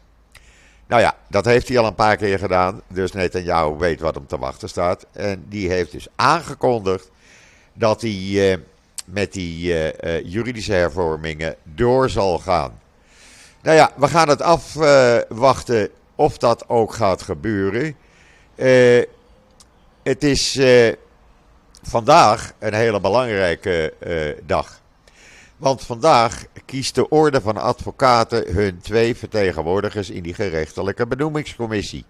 Nou 0.88 1.02
ja, 1.02 1.14
dat 1.28 1.44
heeft 1.44 1.68
hij 1.68 1.78
al 1.78 1.86
een 1.86 1.94
paar 1.94 2.16
keer 2.16 2.38
gedaan. 2.38 2.82
Dus 2.88 3.12
Netanyahu 3.12 3.76
weet 3.78 4.00
wat 4.00 4.14
hem 4.14 4.26
te 4.26 4.38
wachten 4.38 4.68
staat. 4.68 5.06
En 5.12 5.44
die 5.48 5.70
heeft 5.70 5.92
dus 5.92 6.06
aangekondigd 6.16 7.10
dat 7.72 8.00
hij 8.00 8.10
uh, 8.10 8.56
met 9.04 9.32
die 9.32 9.72
uh, 9.72 9.86
uh, 9.86 10.24
juridische 10.24 10.72
hervormingen 10.72 11.56
door 11.62 12.10
zal 12.10 12.38
gaan. 12.38 12.80
Nou 13.62 13.76
ja, 13.76 13.90
we 13.96 14.08
gaan 14.08 14.28
het 14.28 14.42
afwachten 14.42 15.88
of 16.14 16.38
dat 16.38 16.68
ook 16.68 16.92
gaat 16.92 17.22
gebeuren. 17.22 17.96
het 20.02 20.24
is 20.24 20.60
vandaag 21.82 22.52
een 22.58 22.74
hele 22.74 23.00
belangrijke 23.00 23.92
dag. 24.46 24.80
Want 25.58 25.84
vandaag 25.84 26.44
kiest 26.64 26.94
de 26.94 27.08
Orde 27.08 27.40
van 27.40 27.56
Advocaten 27.56 28.54
hun 28.54 28.78
twee 28.80 29.16
vertegenwoordigers 29.16 30.10
in 30.10 30.22
die 30.22 30.34
gerechtelijke 30.34 31.06
benoemingscommissie. 31.06 32.04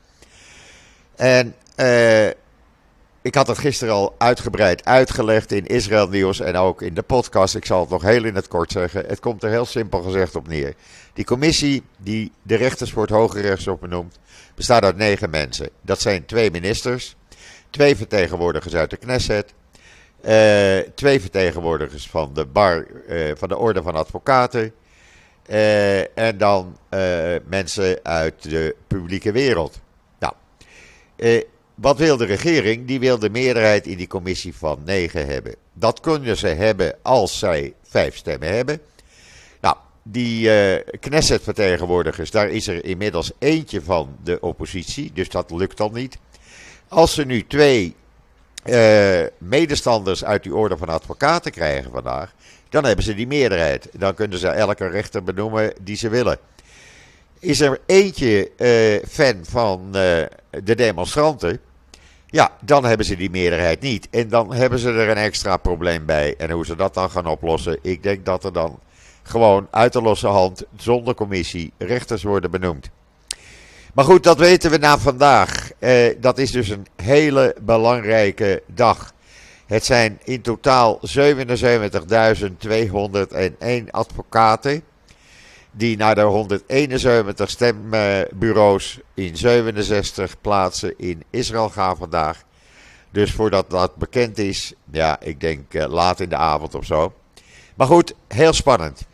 En 1.16 1.54
uh, 1.76 2.26
ik 3.22 3.34
had 3.34 3.46
het 3.46 3.58
gisteren 3.58 3.94
al 3.94 4.14
uitgebreid 4.18 4.84
uitgelegd 4.84 5.52
in 5.52 5.66
Israël 5.66 6.08
Nieuws 6.08 6.40
en 6.40 6.56
ook 6.56 6.82
in 6.82 6.94
de 6.94 7.02
podcast. 7.02 7.54
Ik 7.54 7.64
zal 7.64 7.80
het 7.80 7.90
nog 7.90 8.02
heel 8.02 8.24
in 8.24 8.34
het 8.34 8.48
kort 8.48 8.72
zeggen. 8.72 9.04
Het 9.06 9.20
komt 9.20 9.42
er 9.42 9.50
heel 9.50 9.66
simpel 9.66 10.02
gezegd 10.02 10.36
op 10.36 10.48
neer. 10.48 10.74
Die 11.12 11.24
commissie 11.24 11.82
die 11.96 12.32
de 12.42 12.54
rechters 12.54 12.92
voor 12.92 13.02
het 13.02 13.10
Hoge 13.10 13.40
Rechtshof 13.40 13.78
benoemt, 13.78 14.18
bestaat 14.54 14.82
uit 14.82 14.96
negen 14.96 15.30
mensen. 15.30 15.68
Dat 15.82 16.00
zijn 16.00 16.26
twee 16.26 16.50
ministers, 16.50 17.16
twee 17.70 17.96
vertegenwoordigers 17.96 18.74
uit 18.74 18.90
de 18.90 18.96
Knesset, 18.96 19.54
uh, 20.24 20.78
twee 20.94 21.20
vertegenwoordigers 21.20 22.08
van 22.08 22.34
de 22.34 22.46
bar, 22.46 22.86
uh, 23.08 23.32
van 23.36 23.48
de 23.48 23.56
orde 23.56 23.82
van 23.82 23.94
advocaten. 23.94 24.72
Uh, 25.50 26.18
en 26.18 26.38
dan 26.38 26.78
mensen 27.44 27.98
uit 28.02 28.42
de 28.42 28.76
publieke 28.86 29.32
wereld. 29.32 29.80
Nou, 30.18 30.32
wat 31.74 31.98
wil 31.98 32.16
de 32.16 32.24
regering? 32.24 32.86
Die 32.86 33.00
wil 33.00 33.18
de 33.18 33.30
meerderheid 33.30 33.86
in 33.86 33.96
die 33.96 34.06
commissie 34.06 34.56
van 34.56 34.82
negen 34.84 35.26
hebben. 35.26 35.54
Dat 35.72 36.00
kunnen 36.00 36.36
ze 36.36 36.46
hebben 36.46 36.94
als 37.02 37.38
zij 37.38 37.74
vijf 37.82 38.16
stemmen 38.16 38.54
hebben. 38.54 38.80
Nou, 39.60 39.76
die 40.02 40.50
Knesset-vertegenwoordigers, 41.00 42.30
daar 42.30 42.48
is 42.48 42.66
er 42.66 42.84
inmiddels 42.84 43.32
eentje 43.38 43.82
van 43.82 44.16
de 44.24 44.40
oppositie, 44.40 45.12
dus 45.12 45.28
dat 45.28 45.50
lukt 45.50 45.76
dan 45.76 45.92
niet. 45.92 46.18
Als 46.88 47.14
ze 47.14 47.24
nu 47.24 47.46
twee 47.46 47.94
uh, 48.64 49.26
medestanders 49.38 50.24
uit 50.24 50.42
die 50.42 50.54
orde 50.54 50.76
van 50.76 50.88
advocaten 50.88 51.52
krijgen 51.52 51.90
vandaag, 51.90 52.32
dan 52.68 52.84
hebben 52.84 53.04
ze 53.04 53.14
die 53.14 53.26
meerderheid. 53.26 53.88
Dan 53.92 54.14
kunnen 54.14 54.38
ze 54.38 54.48
elke 54.48 54.86
rechter 54.86 55.22
benoemen 55.22 55.72
die 55.80 55.96
ze 55.96 56.08
willen. 56.08 56.38
Is 57.38 57.60
er 57.60 57.80
eentje 57.86 58.50
uh, 58.56 59.08
fan 59.08 59.36
van 59.42 59.80
uh, 59.86 59.92
de 60.64 60.74
demonstranten, 60.74 61.60
ja, 62.26 62.52
dan 62.60 62.84
hebben 62.84 63.06
ze 63.06 63.16
die 63.16 63.30
meerderheid 63.30 63.80
niet. 63.80 64.08
En 64.10 64.28
dan 64.28 64.52
hebben 64.52 64.78
ze 64.78 64.90
er 64.90 65.08
een 65.08 65.16
extra 65.16 65.56
probleem 65.56 66.06
bij. 66.06 66.34
En 66.36 66.50
hoe 66.50 66.66
ze 66.66 66.76
dat 66.76 66.94
dan 66.94 67.10
gaan 67.10 67.26
oplossen, 67.26 67.78
ik 67.82 68.02
denk 68.02 68.24
dat 68.24 68.44
er 68.44 68.52
dan 68.52 68.78
gewoon 69.22 69.66
uit 69.70 69.92
de 69.92 70.02
losse 70.02 70.26
hand, 70.26 70.64
zonder 70.76 71.14
commissie, 71.14 71.72
rechters 71.78 72.22
worden 72.22 72.50
benoemd. 72.50 72.90
Maar 73.98 74.06
goed, 74.06 74.22
dat 74.22 74.38
weten 74.38 74.70
we 74.70 74.78
na 74.78 74.98
vandaag. 74.98 75.70
Eh, 75.78 76.14
dat 76.20 76.38
is 76.38 76.50
dus 76.50 76.68
een 76.68 76.86
hele 76.96 77.56
belangrijke 77.60 78.62
dag. 78.66 79.14
Het 79.66 79.84
zijn 79.84 80.20
in 80.24 80.40
totaal 80.40 81.00
77.201 81.02 83.90
advocaten 83.90 84.82
die 85.70 85.96
naar 85.96 86.14
de 86.14 86.20
171 86.20 87.50
stembureaus 87.50 89.00
in 89.14 89.36
67 89.36 90.40
plaatsen 90.40 90.94
in 90.96 91.22
Israël 91.30 91.68
gaan 91.68 91.96
vandaag. 91.96 92.42
Dus 93.10 93.32
voordat 93.32 93.70
dat 93.70 93.96
bekend 93.96 94.38
is, 94.38 94.72
ja, 94.90 95.20
ik 95.20 95.40
denk 95.40 95.74
uh, 95.74 95.86
laat 95.86 96.20
in 96.20 96.28
de 96.28 96.36
avond 96.36 96.74
of 96.74 96.84
zo. 96.84 97.12
Maar 97.74 97.86
goed, 97.86 98.14
heel 98.28 98.52
spannend. 98.52 99.07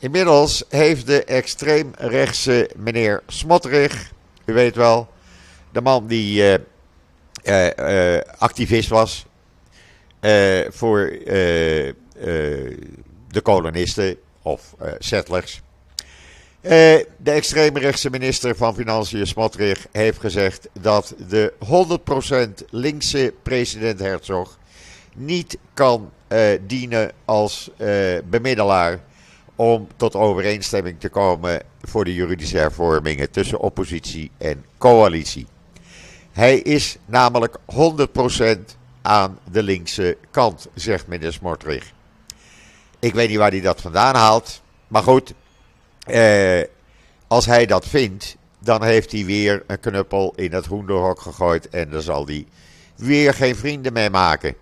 Inmiddels 0.00 0.64
heeft 0.68 1.06
de 1.06 1.24
extreemrechtse 1.24 2.70
meneer 2.76 3.22
Smotterich, 3.26 4.12
u 4.44 4.52
weet 4.52 4.76
wel, 4.76 5.08
de 5.72 5.80
man 5.80 6.06
die 6.06 6.42
uh, 6.42 6.54
uh, 7.44 8.14
uh, 8.14 8.20
activist 8.38 8.88
was 8.88 9.26
voor 10.68 11.10
de 13.28 13.40
kolonisten 13.42 14.16
of 14.42 14.74
settlers. 14.98 15.60
de 16.60 17.06
extreemrechtse 17.22 18.10
minister 18.10 18.56
van 18.56 18.74
Financiën 18.74 19.26
Smotrich 19.26 19.86
heeft 19.92 20.20
gezegd 20.20 20.68
dat 20.80 21.14
de 21.28 21.52
100% 22.62 22.64
linkse 22.70 23.34
president 23.42 23.98
Herzog 23.98 24.58
niet 25.14 25.58
kan 25.74 26.10
dienen 26.66 27.12
als 27.24 27.70
bemiddelaar 28.24 29.00
om 29.60 29.88
tot 29.96 30.14
overeenstemming 30.14 31.00
te 31.00 31.08
komen 31.08 31.62
voor 31.82 32.04
de 32.04 32.14
juridische 32.14 32.56
hervormingen 32.56 33.30
tussen 33.30 33.60
oppositie 33.60 34.30
en 34.38 34.64
coalitie. 34.78 35.46
Hij 36.32 36.58
is 36.58 36.96
namelijk 37.06 37.56
100% 37.56 38.58
aan 39.02 39.38
de 39.50 39.62
linkse 39.62 40.16
kant, 40.30 40.68
zegt 40.74 41.06
meneer 41.06 41.32
Smotrich. 41.32 41.92
Ik 42.98 43.14
weet 43.14 43.28
niet 43.28 43.38
waar 43.38 43.50
hij 43.50 43.60
dat 43.60 43.80
vandaan 43.80 44.14
haalt, 44.14 44.62
maar 44.88 45.02
goed, 45.02 45.34
eh, 46.06 46.62
als 47.26 47.46
hij 47.46 47.66
dat 47.66 47.86
vindt, 47.86 48.36
dan 48.58 48.82
heeft 48.82 49.12
hij 49.12 49.24
weer 49.24 49.62
een 49.66 49.80
knuppel 49.80 50.32
in 50.36 50.52
het 50.52 50.66
hoenderhok 50.66 51.20
gegooid 51.20 51.68
en 51.68 51.90
dan 51.90 52.02
zal 52.02 52.26
hij 52.26 52.46
weer 52.96 53.34
geen 53.34 53.56
vrienden 53.56 53.92
mee 53.92 54.10
maken. 54.10 54.54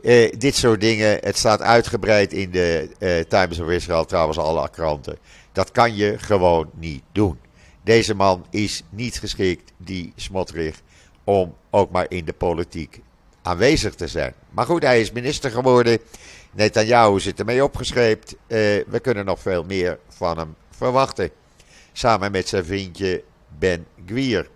Uh, 0.00 0.32
dit 0.38 0.54
soort 0.56 0.80
dingen, 0.80 1.18
het 1.20 1.36
staat 1.36 1.62
uitgebreid 1.62 2.32
in 2.32 2.50
de 2.50 2.88
uh, 2.98 3.20
Times 3.20 3.58
of 3.58 3.68
Israel, 3.68 4.04
trouwens 4.04 4.38
alle 4.38 4.70
kranten. 4.70 5.18
Dat 5.52 5.70
kan 5.70 5.96
je 5.96 6.18
gewoon 6.18 6.70
niet 6.74 7.02
doen. 7.12 7.38
Deze 7.82 8.14
man 8.14 8.46
is 8.50 8.82
niet 8.90 9.18
geschikt, 9.18 9.72
die 9.76 10.12
Smotrich, 10.16 10.80
om 11.24 11.54
ook 11.70 11.90
maar 11.90 12.06
in 12.08 12.24
de 12.24 12.32
politiek 12.32 13.00
aanwezig 13.42 13.94
te 13.94 14.08
zijn. 14.08 14.34
Maar 14.50 14.66
goed, 14.66 14.82
hij 14.82 15.00
is 15.00 15.12
minister 15.12 15.50
geworden. 15.50 15.98
Netanyahu 16.52 17.20
zit 17.20 17.38
ermee 17.38 17.64
opgeschreven. 17.64 18.20
Uh, 18.26 18.36
we 18.86 18.98
kunnen 19.02 19.24
nog 19.24 19.40
veel 19.40 19.64
meer 19.64 19.98
van 20.08 20.38
hem 20.38 20.54
verwachten. 20.70 21.30
Samen 21.92 22.32
met 22.32 22.48
zijn 22.48 22.64
vriendje 22.64 23.22
Ben 23.58 23.86
Gwier. 24.06 24.48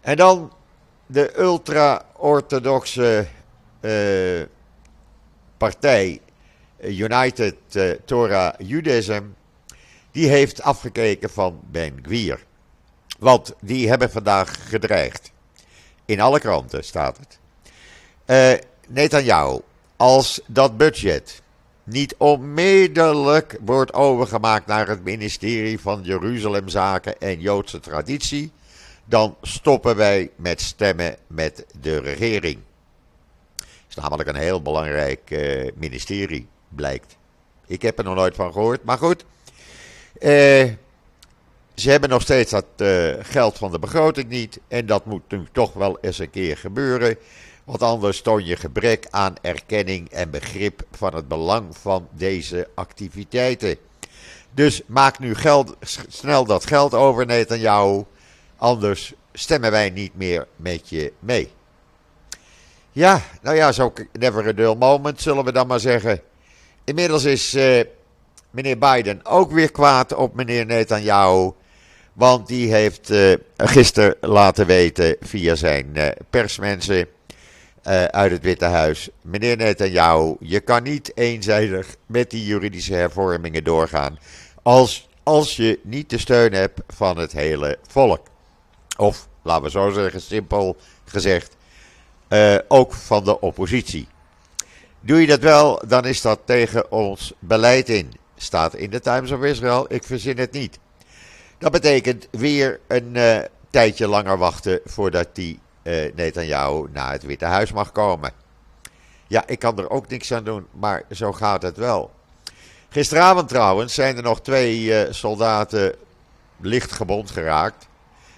En 0.00 0.16
dan 0.16 0.52
de 1.06 1.40
ultra-orthodoxe 1.40 3.26
uh, 3.80 4.42
partij 5.56 6.20
United 6.82 7.54
uh, 7.72 7.90
Torah 8.04 8.54
Judaism, 8.58 9.22
die 10.10 10.28
heeft 10.28 10.62
afgekeken 10.62 11.30
van 11.30 11.60
Ben 11.70 11.98
Gwier. 12.02 12.44
Want 13.18 13.54
die 13.60 13.88
hebben 13.88 14.10
vandaag 14.10 14.68
gedreigd. 14.68 15.30
In 16.04 16.20
alle 16.20 16.40
kranten 16.40 16.84
staat 16.84 17.18
het. 17.18 17.38
Uh, 18.26 18.68
Netanyahu, 18.88 19.60
als 19.96 20.40
dat 20.46 20.76
budget 20.76 21.42
niet 21.84 22.14
onmiddellijk 22.18 23.58
wordt 23.64 23.92
overgemaakt 23.92 24.66
naar 24.66 24.88
het 24.88 25.04
ministerie 25.04 25.80
van 25.80 26.02
Jeruzalemzaken 26.02 27.18
en 27.18 27.40
Joodse 27.40 27.80
traditie, 27.80 28.52
dan 29.04 29.36
stoppen 29.42 29.96
wij 29.96 30.30
met 30.36 30.60
stemmen 30.60 31.16
met 31.26 31.66
de 31.80 32.00
regering. 32.00 32.58
Is 33.90 33.96
namelijk 33.96 34.28
een 34.28 34.36
heel 34.36 34.62
belangrijk 34.62 35.30
uh, 35.30 35.70
ministerie, 35.74 36.48
blijkt. 36.68 37.16
Ik 37.66 37.82
heb 37.82 37.98
er 37.98 38.04
nog 38.04 38.14
nooit 38.14 38.34
van 38.34 38.52
gehoord, 38.52 38.84
maar 38.84 38.98
goed. 38.98 39.24
Uh, 40.20 40.68
ze 41.74 41.90
hebben 41.90 42.08
nog 42.08 42.22
steeds 42.22 42.50
dat 42.50 42.64
uh, 42.76 43.14
geld 43.20 43.58
van 43.58 43.70
de 43.70 43.78
begroting 43.78 44.28
niet. 44.28 44.60
En 44.68 44.86
dat 44.86 45.04
moet 45.04 45.22
nu 45.28 45.46
toch 45.52 45.72
wel 45.72 45.98
eens 46.00 46.18
een 46.18 46.30
keer 46.30 46.56
gebeuren. 46.56 47.16
Want 47.64 47.82
anders 47.82 48.22
toon 48.22 48.44
je 48.44 48.56
gebrek 48.56 49.06
aan 49.10 49.34
erkenning 49.40 50.10
en 50.10 50.30
begrip 50.30 50.82
van 50.92 51.14
het 51.14 51.28
belang 51.28 51.76
van 51.76 52.08
deze 52.12 52.68
activiteiten. 52.74 53.76
Dus 54.54 54.82
maak 54.86 55.18
nu 55.18 55.34
geld, 55.34 55.76
snel 56.08 56.44
dat 56.44 56.66
geld 56.66 56.94
over, 56.94 57.58
jou. 57.58 58.04
Anders 58.56 59.14
stemmen 59.32 59.70
wij 59.70 59.90
niet 59.90 60.14
meer 60.14 60.46
met 60.56 60.88
je 60.88 61.12
mee. 61.18 61.50
Ja, 62.92 63.22
nou 63.42 63.56
ja, 63.56 63.72
zo 63.72 63.92
never 64.12 64.46
a 64.46 64.52
dull 64.52 64.74
moment, 64.74 65.20
zullen 65.20 65.44
we 65.44 65.52
dan 65.52 65.66
maar 65.66 65.80
zeggen. 65.80 66.20
Inmiddels 66.84 67.24
is 67.24 67.54
uh, 67.54 67.80
meneer 68.50 68.78
Biden 68.78 69.20
ook 69.26 69.52
weer 69.52 69.70
kwaad 69.70 70.14
op 70.14 70.34
meneer 70.34 70.66
Netanyahu. 70.66 71.50
Want 72.12 72.46
die 72.46 72.72
heeft 72.72 73.10
uh, 73.10 73.34
gisteren 73.56 74.16
laten 74.20 74.66
weten 74.66 75.16
via 75.20 75.54
zijn 75.54 75.90
uh, 75.92 76.08
persmensen 76.30 77.06
uit 78.10 78.30
het 78.30 78.42
Witte 78.42 78.64
Huis. 78.64 79.08
Meneer 79.22 79.56
Netanyahu, 79.56 80.36
je 80.40 80.60
kan 80.60 80.82
niet 80.82 81.12
eenzijdig 81.14 81.96
met 82.06 82.30
die 82.30 82.44
juridische 82.44 82.94
hervormingen 82.94 83.64
doorgaan. 83.64 84.18
Als, 84.62 85.08
als 85.22 85.56
je 85.56 85.80
niet 85.82 86.10
de 86.10 86.18
steun 86.18 86.52
hebt 86.52 86.80
van 86.88 87.18
het 87.18 87.32
hele 87.32 87.78
volk. 87.88 88.26
Of, 88.96 89.28
laten 89.42 89.62
we 89.62 89.70
zo 89.70 89.90
zeggen, 89.90 90.20
simpel 90.20 90.76
gezegd, 91.04 91.56
ook 92.68 92.92
van 92.92 93.24
de 93.24 93.40
oppositie. 93.40 94.08
Doe 95.00 95.20
je 95.20 95.26
dat 95.26 95.40
wel, 95.40 95.82
dan 95.86 96.04
is 96.04 96.20
dat 96.20 96.40
tegen 96.44 96.92
ons 96.92 97.32
beleid 97.38 97.88
in. 97.88 98.12
Staat 98.36 98.74
in 98.74 98.90
de 98.90 99.00
Times 99.00 99.30
of 99.30 99.42
Israel, 99.42 99.92
ik 99.92 100.04
verzin 100.04 100.38
het 100.38 100.52
niet. 100.52 100.78
Dat 101.58 101.72
betekent 101.72 102.28
weer 102.30 102.80
een 102.86 103.14
uh, 103.14 103.38
tijdje 103.70 104.08
langer 104.08 104.38
wachten 104.38 104.80
voordat 104.84 105.28
die 105.32 105.60
uh, 105.82 106.12
Netanyahu 106.14 106.86
naar 106.92 107.12
het 107.12 107.22
Witte 107.22 107.44
Huis 107.44 107.72
mag 107.72 107.92
komen. 107.92 108.32
Ja, 109.26 109.46
ik 109.46 109.58
kan 109.58 109.78
er 109.78 109.90
ook 109.90 110.08
niks 110.08 110.32
aan 110.32 110.44
doen, 110.44 110.66
maar 110.72 111.02
zo 111.10 111.32
gaat 111.32 111.62
het 111.62 111.76
wel. 111.76 112.10
Gisteravond 112.88 113.48
trouwens 113.48 113.94
zijn 113.94 114.16
er 114.16 114.22
nog 114.22 114.40
twee 114.40 115.12
soldaten 115.12 115.94
licht 116.60 116.92
gewond 116.92 117.30
geraakt. 117.30 117.88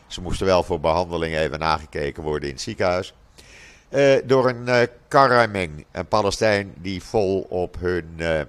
Ze 0.06 0.20
moesten 0.20 0.46
wel 0.46 0.62
voor 0.62 0.80
behandeling 0.80 1.37
even 1.37 1.58
nagekeken 1.58 2.22
worden 2.22 2.49
in 2.49 2.54
het 2.54 2.62
ziekenhuis. 2.62 3.14
Uh, 3.94 4.14
door 4.25 4.49
een 4.49 4.68
uh, 4.68 5.72
een 5.92 6.08
Palestijn 6.08 6.75
die 6.76 7.02
vol 7.02 7.40
op 7.40 7.76
hun 7.78 8.04
uh, 8.16 8.40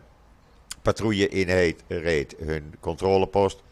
patrouille 0.81 1.29
in 1.29 1.75
reed, 1.87 2.35
hun 2.39 2.73
controlepost. 2.79 3.63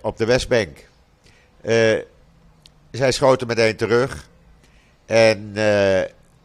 Op 0.00 0.16
de 0.16 0.24
Westbank. 0.24 0.88
Zij 2.90 3.12
schoten 3.12 3.46
meteen 3.46 3.76
terug. 3.76 4.28
En 5.06 5.52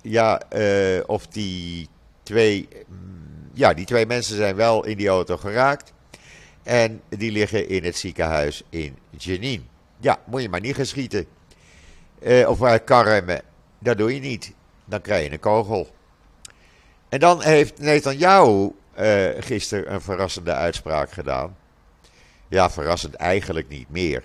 ja, 0.01 0.41
of 1.05 1.27
die 1.27 1.87
twee. 2.23 2.67
Mm, 2.87 3.49
ja, 3.53 3.73
die 3.73 3.85
twee 3.85 4.05
mensen 4.05 4.35
zijn 4.35 4.55
wel 4.55 4.85
in 4.85 4.97
die 4.97 5.07
auto 5.07 5.37
geraakt. 5.37 5.93
En 6.63 7.01
die 7.09 7.31
liggen 7.31 7.69
in 7.69 7.83
het 7.83 7.97
ziekenhuis 7.97 8.63
in 8.69 8.97
Jenin. 9.09 9.67
Ja, 9.99 10.19
moet 10.25 10.41
je 10.41 10.49
maar 10.49 10.61
niet 10.61 10.75
geschieten. 10.75 11.25
of 12.47 12.63
uit 12.63 12.83
karren. 12.83 13.51
Dat 13.83 13.97
doe 13.97 14.13
je 14.13 14.19
niet. 14.19 14.53
Dan 14.85 15.01
krijg 15.01 15.25
je 15.25 15.31
een 15.31 15.39
kogel. 15.39 15.87
En 17.09 17.19
dan 17.19 17.41
heeft 17.41 17.79
Netanyahu 17.79 18.71
uh, 18.99 19.29
gisteren 19.39 19.93
een 19.93 20.01
verrassende 20.01 20.53
uitspraak 20.53 21.11
gedaan. 21.11 21.57
Ja, 22.47 22.69
verrassend 22.69 23.13
eigenlijk 23.13 23.69
niet 23.69 23.89
meer. 23.89 24.23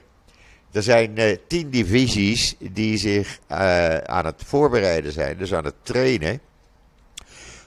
Er 0.72 0.82
zijn 0.82 1.18
uh, 1.18 1.36
tien 1.46 1.70
divisies 1.70 2.56
die 2.58 2.96
zich 2.96 3.38
uh, 3.50 3.96
aan 3.96 4.24
het 4.24 4.42
voorbereiden 4.46 5.12
zijn, 5.12 5.38
dus 5.38 5.54
aan 5.54 5.64
het 5.64 5.74
trainen, 5.82 6.40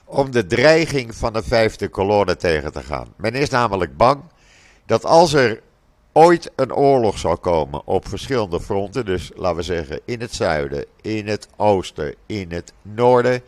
om 0.04 0.30
de 0.30 0.46
dreiging 0.46 1.14
van 1.14 1.32
de 1.32 1.42
vijfde 1.42 1.88
kolonne 1.88 2.36
tegen 2.36 2.72
te 2.72 2.82
gaan. 2.82 3.14
Men 3.16 3.34
is 3.34 3.48
namelijk 3.48 3.96
bang 3.96 4.22
dat 4.86 5.04
als 5.04 5.32
er 5.32 5.62
ooit 6.12 6.50
een 6.56 6.74
oorlog 6.74 7.18
zal 7.18 7.36
komen 7.36 7.86
op 7.86 8.08
verschillende 8.08 8.60
fronten, 8.60 9.04
dus 9.04 9.30
laten 9.34 9.56
we 9.56 9.62
zeggen 9.62 10.00
in 10.04 10.20
het 10.20 10.34
zuiden, 10.34 10.84
in 11.00 11.28
het 11.28 11.48
oosten, 11.56 12.14
in 12.26 12.52
het 12.52 12.72
noorden, 12.82 13.42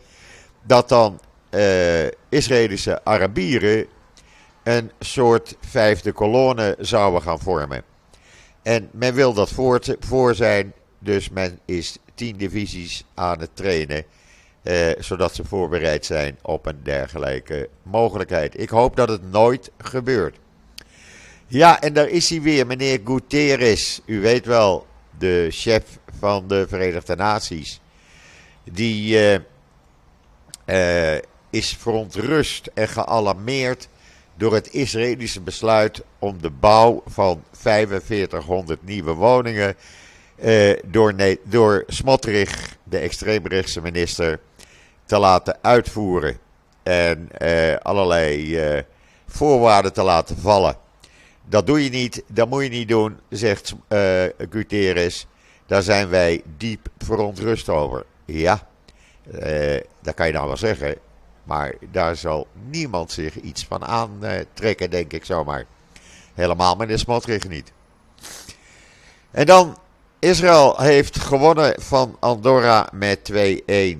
dat 0.61 0.89
dan 0.89 1.19
uh, 1.51 2.05
Israëlische 2.29 3.03
Arabieren 3.03 3.85
een 4.63 4.91
soort 4.99 5.55
vijfde 5.59 6.11
kolonne 6.11 6.75
zouden 6.79 7.21
gaan 7.21 7.39
vormen. 7.39 7.83
En 8.61 8.89
men 8.91 9.13
wil 9.13 9.33
dat 9.33 9.49
voor, 9.49 9.81
voor 9.99 10.35
zijn, 10.35 10.73
dus 10.99 11.29
men 11.29 11.59
is 11.65 11.97
tien 12.15 12.37
divisies 12.37 13.05
aan 13.13 13.39
het 13.39 13.55
trainen. 13.55 14.05
Eh, 14.65 14.89
zodat 14.99 15.35
ze 15.35 15.45
voorbereid 15.45 16.05
zijn 16.05 16.37
op 16.41 16.65
een 16.65 16.79
dergelijke 16.83 17.69
mogelijkheid. 17.83 18.59
Ik 18.59 18.69
hoop 18.69 18.95
dat 18.95 19.09
het 19.09 19.31
nooit 19.31 19.71
gebeurt. 19.77 20.37
Ja, 21.47 21.81
en 21.81 21.93
daar 21.93 22.07
is 22.07 22.29
hij 22.29 22.41
weer, 22.41 22.67
meneer 22.67 22.99
Guterres. 23.03 24.01
U 24.05 24.21
weet 24.21 24.45
wel, 24.45 24.85
de 25.17 25.47
chef 25.51 25.83
van 26.19 26.47
de 26.47 26.65
Verenigde 26.67 27.15
Naties. 27.15 27.81
Die 28.63 29.17
uh, 29.17 29.37
uh, 30.65 31.21
is 31.49 31.77
verontrust 31.79 32.69
en 32.73 32.87
gealarmeerd 32.87 33.87
door 34.35 34.53
het 34.53 34.73
Israëlische 34.73 35.41
besluit 35.41 36.03
om 36.19 36.41
de 36.41 36.49
bouw 36.49 37.03
van 37.05 37.43
4500 37.51 38.85
nieuwe 38.85 39.13
woningen 39.13 39.75
uh, 40.43 40.73
door, 40.85 41.15
door 41.43 41.83
Smotrich, 41.87 42.77
de 42.83 42.97
extreemrechtse 42.97 43.81
minister, 43.81 44.39
te 45.05 45.17
laten 45.17 45.57
uitvoeren. 45.61 46.37
En 46.83 47.29
allerlei 47.81 48.59
voorwaarden 49.27 49.93
te 49.93 50.03
laten 50.03 50.37
vallen. 50.37 50.83
Dat 51.47 51.67
doe 51.67 51.83
je 51.83 51.89
niet, 51.89 52.23
dat 52.27 52.49
moet 52.49 52.63
je 52.63 52.69
niet 52.69 52.87
doen, 52.87 53.19
zegt 53.29 53.75
Guterres. 54.49 55.27
Daar 55.65 55.81
zijn 55.81 56.09
wij 56.09 56.41
diep 56.57 56.87
verontrust 56.97 57.69
over. 57.69 58.05
Ja, 58.25 58.67
dat 60.01 60.13
kan 60.13 60.27
je 60.27 60.33
nou 60.33 60.47
wel 60.47 60.57
zeggen. 60.57 60.97
Maar 61.43 61.75
daar 61.91 62.15
zal 62.15 62.47
niemand 62.69 63.11
zich 63.11 63.39
iets 63.39 63.65
van 63.65 63.85
aantrekken, 63.85 64.89
denk 64.89 65.13
ik 65.13 65.25
zomaar. 65.25 65.65
Helemaal 66.33 66.75
meneer 66.75 66.99
Smotrich 66.99 67.47
niet. 67.47 67.71
En 69.31 69.45
dan, 69.45 69.77
Israël 70.19 70.77
heeft 70.77 71.19
gewonnen 71.19 71.81
van 71.81 72.17
Andorra 72.19 72.89
met 72.93 73.31
2-1 73.31 73.35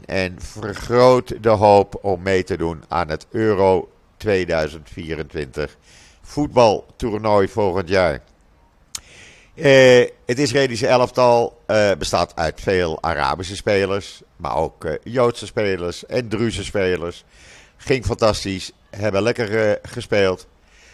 en 0.06 0.36
vergroot 0.38 1.44
de 1.44 1.50
hoop 1.50 2.00
om 2.02 2.22
mee 2.22 2.44
te 2.44 2.58
doen 2.58 2.84
aan 2.88 3.10
het 3.10 3.28
Euro 3.32 3.92
2024 4.18 5.78
voetbaltoernooi 6.26 7.48
volgend 7.48 7.90
jaar. 7.90 8.22
Uh, 9.56 10.08
het 10.26 10.40
Israëlische 10.40 10.88
elftal 10.88 11.62
uh, 11.68 11.92
bestaat 11.98 12.36
uit 12.36 12.62
veel 12.62 12.98
Arabische 13.02 13.56
spelers, 13.56 14.22
maar 14.36 14.56
ook 14.56 14.86
uh, 14.86 14.94
Joodse 15.04 15.46
spelers 15.46 16.06
en 16.06 16.28
Druze 16.28 16.64
spelers. 16.64 17.24
Ging 17.78 18.06
fantastisch, 18.06 18.72
hebben 18.90 19.22
lekker 19.22 19.80
gespeeld. 19.82 20.48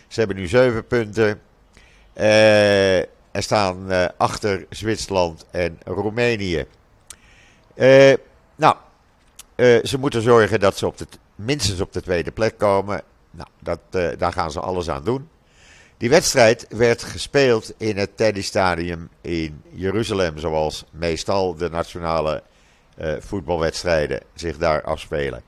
Ze 0.08 0.20
hebben 0.20 0.38
nu 0.38 0.48
zeven 0.48 0.88
punten. 0.88 1.42
en 2.14 3.44
staan 3.44 3.88
achter 4.18 4.66
Zwitserland 4.70 5.46
en 5.52 5.80
Roemenië. 5.84 6.66
nou, 8.56 8.76
ze 9.84 9.98
moeten 10.00 10.22
zorgen 10.22 10.60
dat 10.60 10.78
ze 10.78 10.86
op 10.86 10.98
de, 10.98 11.08
minstens 11.36 11.82
op 11.82 11.94
de 11.94 12.02
tweede 12.02 12.32
plek 12.32 12.58
komen. 12.58 13.04
Nou, 13.32 13.48
dat, 13.60 13.80
daar 14.20 14.34
gaan 14.34 14.52
ze 14.52 14.60
alles 14.60 14.90
aan 14.90 15.04
doen. 15.04 15.30
Die 16.02 16.10
wedstrijd 16.10 16.66
werd 16.70 17.04
gespeeld 17.04 17.74
in 17.78 17.98
het 17.98 18.18
Teddy 18.18 18.42
Stadium 18.42 19.10
in 19.22 19.62
Jeruzalem, 19.70 20.38
zoals 20.38 20.86
meestal 20.92 21.56
de 21.56 21.70
nationale 21.70 22.44
uh, 23.02 23.14
voetbalwedstrijden 23.20 24.22
zich 24.34 24.58
daar 24.58 24.82
afspelen. 24.84 25.42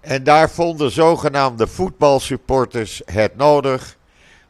En 0.00 0.24
daar 0.24 0.50
vonden 0.50 0.90
zogenaamde 0.90 1.66
voetbalsupporters 1.66 3.02
het 3.04 3.36
nodig 3.36 3.96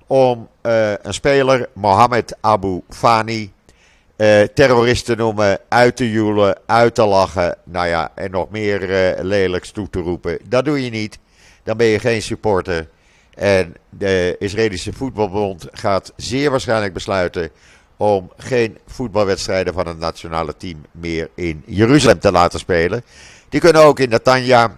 om 0.07 0.49
uh, 0.63 0.93
een 1.03 1.15
speler, 1.15 1.69
Mohamed 1.73 2.37
Abu 2.41 2.83
Fani, 2.89 3.53
uh, 4.17 4.43
terrorist 4.43 5.05
te 5.05 5.15
noemen, 5.15 5.59
uit 5.69 5.97
te 5.97 6.11
joelen, 6.11 6.59
uit 6.67 6.95
te 6.95 7.05
lachen, 7.05 7.59
nou 7.65 7.87
ja, 7.87 8.13
en 8.15 8.31
nog 8.31 8.51
meer 8.51 9.17
lelijks 9.23 9.71
toe 9.71 9.91
te 9.91 10.01
roepen. 10.01 10.39
Dat 10.49 10.65
doe 10.65 10.85
je 10.85 10.91
niet. 10.91 11.19
Dan 11.67 11.77
ben 11.77 11.87
je 11.87 11.99
geen 11.99 12.23
supporter. 12.23 12.89
En 13.35 13.75
de 13.91 14.37
Israëlische 14.39 14.93
voetbalbond 14.93 15.67
gaat 15.73 16.13
zeer 16.17 16.51
waarschijnlijk 16.51 16.93
besluiten 16.93 17.51
om 17.97 18.33
geen 18.37 18.79
voetbalwedstrijden 18.87 19.75
van 19.75 19.87
het 19.87 19.99
nationale 19.99 20.57
team 20.57 20.85
meer 20.91 21.31
in 21.35 21.63
Jeruzalem 21.67 22.19
te 22.19 22.33
laten 22.33 22.59
spelen. 22.59 23.03
Die 23.49 23.61
kunnen 23.61 23.83
ook 23.83 24.01
in 24.01 24.09
Netanya, 24.09 24.77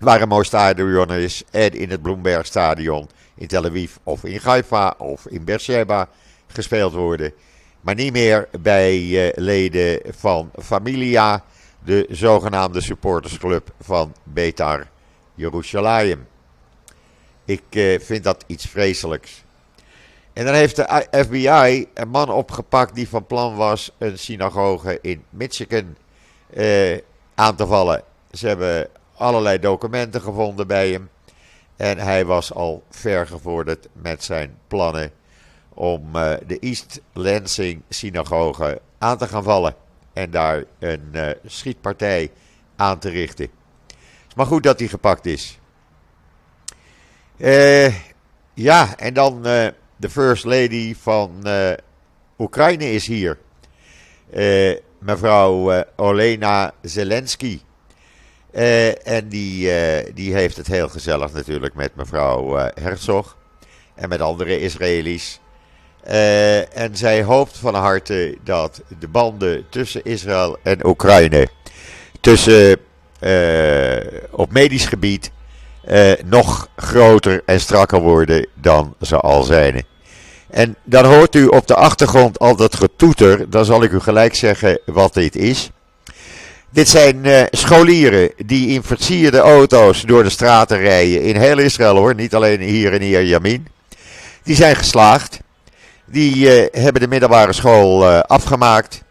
waar 0.00 0.22
een 0.22 0.28
mooi 0.28 0.44
stadion 0.44 1.12
is, 1.12 1.42
en 1.50 1.72
in 1.72 1.90
het 1.90 2.02
Bloembergstadion 2.02 3.08
in 3.34 3.46
Tel 3.46 3.64
Aviv 3.64 3.96
of 4.02 4.24
in 4.24 4.40
Haifa 4.42 4.94
of 4.98 5.26
in 5.26 5.44
Beersheba 5.44 6.08
gespeeld 6.46 6.92
worden. 6.92 7.32
Maar 7.80 7.94
niet 7.94 8.12
meer 8.12 8.48
bij 8.60 8.98
uh, 8.98 9.32
leden 9.34 10.00
van 10.08 10.50
Familia, 10.62 11.44
de 11.84 12.06
zogenaamde 12.10 12.80
supportersclub 12.80 13.72
van 13.80 14.14
Betar 14.24 14.90
Jerusalem. 15.42 16.26
Ik 17.44 17.62
uh, 17.70 18.00
vind 18.00 18.24
dat 18.24 18.44
iets 18.46 18.66
vreselijks. 18.66 19.44
En 20.32 20.44
dan 20.44 20.54
heeft 20.54 20.76
de 20.76 21.06
FBI 21.10 21.88
een 21.94 22.08
man 22.08 22.30
opgepakt 22.30 22.94
die 22.94 23.08
van 23.08 23.26
plan 23.26 23.56
was 23.56 23.90
een 23.98 24.18
synagoge 24.18 24.98
in 25.00 25.24
Michigan 25.30 25.96
uh, 26.54 26.98
aan 27.34 27.56
te 27.56 27.66
vallen. 27.66 28.02
Ze 28.30 28.46
hebben 28.46 28.88
allerlei 29.14 29.58
documenten 29.58 30.20
gevonden 30.20 30.66
bij 30.66 30.90
hem. 30.90 31.10
En 31.76 31.98
hij 31.98 32.24
was 32.24 32.52
al 32.52 32.82
ver 32.90 33.26
gevorderd 33.26 33.88
met 33.92 34.24
zijn 34.24 34.58
plannen 34.66 35.10
om 35.68 36.16
uh, 36.16 36.32
de 36.46 36.58
East 36.58 37.00
Lansing 37.12 37.82
synagoge 37.88 38.80
aan 38.98 39.18
te 39.18 39.28
gaan 39.28 39.42
vallen. 39.42 39.74
En 40.12 40.30
daar 40.30 40.64
een 40.78 41.36
schietpartij 41.46 42.30
aan 42.76 42.98
te 42.98 43.08
richten. 43.08 43.61
Maar 44.36 44.46
goed 44.46 44.62
dat 44.62 44.78
hij 44.78 44.88
gepakt 44.88 45.26
is. 45.26 45.58
Uh, 47.36 47.94
ja, 48.54 48.96
en 48.98 49.14
dan 49.14 49.42
de 49.96 50.10
First 50.10 50.44
Lady 50.44 50.94
van 51.00 51.46
Oekraïne 52.38 52.92
is 52.92 53.06
hier. 53.06 53.38
mevrouw 54.98 55.84
Olena 55.96 56.72
Zelensky. 56.82 57.60
En 59.04 59.28
die, 59.28 59.70
die 60.14 60.34
heeft 60.34 60.56
het 60.56 60.66
heel 60.66 60.88
gezellig 60.88 61.32
natuurlijk 61.32 61.74
met 61.74 61.94
mevrouw 61.94 62.70
Herzog 62.80 63.36
en 63.94 64.08
met 64.08 64.20
andere 64.20 64.60
Israëli's. 64.60 65.40
en 66.72 66.96
zij 66.96 67.22
hoopt 67.22 67.58
van 67.58 67.74
harte 67.74 68.38
dat 68.44 68.82
de 68.98 69.08
banden 69.08 69.68
tussen 69.68 70.04
Israël 70.04 70.58
en 70.62 70.86
Oekraïne, 70.86 71.48
tussen, 72.20 72.76
op 74.30 74.52
medisch 74.52 74.86
gebied, 74.86 75.30
nog 76.24 76.68
groter 76.76 77.42
en 77.46 77.60
strakker 77.60 78.00
worden 78.00 78.46
dan 78.54 78.94
ze 79.00 79.16
al 79.16 79.42
zijn. 79.42 79.84
En 80.50 80.76
dan 80.84 81.04
hoort 81.04 81.34
u 81.34 81.46
op 81.46 81.66
de 81.66 81.74
achtergrond 81.74 82.38
al 82.38 82.56
dat 82.56 82.74
getoeter, 82.74 83.50
dan 83.50 83.64
zal 83.64 83.82
ik 83.82 83.92
u 83.92 84.00
gelijk 84.00 84.34
zeggen 84.34 84.80
wat 84.84 85.14
dit 85.14 85.36
is. 85.36 85.70
Dit 86.70 86.88
zijn 86.88 87.24
uh, 87.24 87.42
scholieren 87.50 88.32
die 88.36 88.68
in 88.68 88.82
versierde 88.82 89.38
auto's 89.38 90.02
door 90.02 90.22
de 90.22 90.30
straten 90.30 90.78
rijden. 90.78 91.22
In 91.22 91.36
heel 91.36 91.58
Israël 91.58 91.96
hoor, 91.96 92.14
niet 92.14 92.34
alleen 92.34 92.60
hier 92.60 92.92
in 92.92 93.00
Hier 93.00 93.24
Yamin. 93.24 93.66
Die 94.42 94.56
zijn 94.56 94.76
geslaagd. 94.76 95.38
Die 96.04 96.48
hebben 96.72 97.00
de 97.00 97.08
middelbare 97.08 97.52
school 97.52 98.06
afgemaakt. 98.06 99.02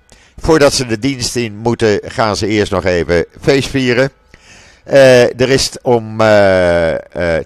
Voordat 0.44 0.74
ze 0.74 0.86
de 0.86 1.00
dienst 1.00 1.36
in 1.36 1.58
moeten, 1.58 2.00
gaan 2.04 2.36
ze 2.36 2.48
eerst 2.48 2.72
nog 2.72 2.86
even 2.86 3.26
feestvieren. 3.42 4.12
er 4.84 5.50
is 5.50 5.72
om 5.82 6.18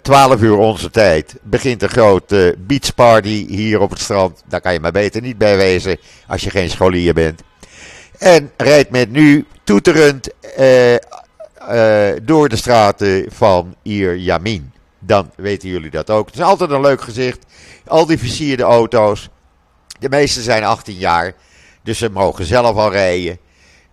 12 0.01 0.41
uur 0.41 0.58
onze 0.58 0.89
tijd. 0.89 1.36
Begint 1.41 1.81
een 1.81 1.89
grote 1.89 2.55
beachparty 2.58 3.47
hier 3.47 3.79
op 3.79 3.89
het 3.89 3.99
strand. 3.99 4.43
Daar 4.45 4.62
kan 4.62 4.73
je 4.73 4.79
maar 4.79 4.91
beter 4.91 5.21
niet 5.21 5.38
bij 5.38 5.58
wezen 5.58 5.97
als 6.27 6.41
je 6.41 6.49
geen 6.49 6.69
scholier 6.69 7.13
bent. 7.13 7.41
En 8.17 8.51
rijdt 8.58 8.89
met 8.89 9.12
nu 9.12 9.45
toeterend 9.63 10.29
uh, 10.60 10.93
uh, 10.93 10.99
door 12.23 12.49
de 12.49 12.55
straten 12.55 13.25
van 13.31 13.75
Ir 13.81 14.15
Yamin. 14.15 14.71
Dan 14.99 15.31
weten 15.36 15.69
jullie 15.69 15.89
dat 15.89 16.10
ook. 16.10 16.25
Het 16.25 16.36
is 16.36 16.41
altijd 16.41 16.69
een 16.69 16.81
leuk 16.81 17.01
gezicht. 17.01 17.45
Al 17.88 18.05
die 18.05 18.17
versierde 18.17 18.63
auto's. 18.63 19.29
De 19.99 20.10
meeste 20.10 20.41
zijn 20.41 20.63
18 20.63 20.95
jaar. 20.95 21.34
Dus 21.86 21.98
ze 21.98 22.10
mogen 22.10 22.45
zelf 22.45 22.76
al 22.76 22.91
rijden. 22.91 23.38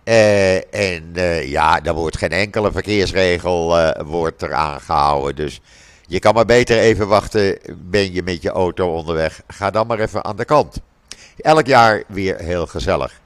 Uh, 0.03 0.73
en 0.73 1.11
ja, 1.49 1.79
daar 1.79 1.93
wordt 1.93 2.17
geen 2.17 2.29
enkele 2.29 2.71
verkeersregel 2.71 3.93
wordt 4.05 4.41
er 4.41 4.53
aangehouden. 4.53 5.35
Dus 5.35 5.61
je 6.07 6.19
kan 6.19 6.33
maar 6.33 6.45
beter 6.45 6.77
even 6.77 7.07
wachten. 7.07 7.57
Ben 7.75 8.13
je 8.13 8.23
met 8.23 8.41
je 8.41 8.49
auto 8.49 8.95
onderweg? 8.95 9.41
Ga 9.47 9.69
dan 9.71 9.87
maar 9.87 9.99
even 9.99 10.25
aan 10.25 10.35
de 10.35 10.45
kant. 10.45 10.77
Elk 11.37 11.65
jaar 11.65 12.03
weer 12.07 12.37
heel 12.39 12.67
gezellig. 12.67 13.21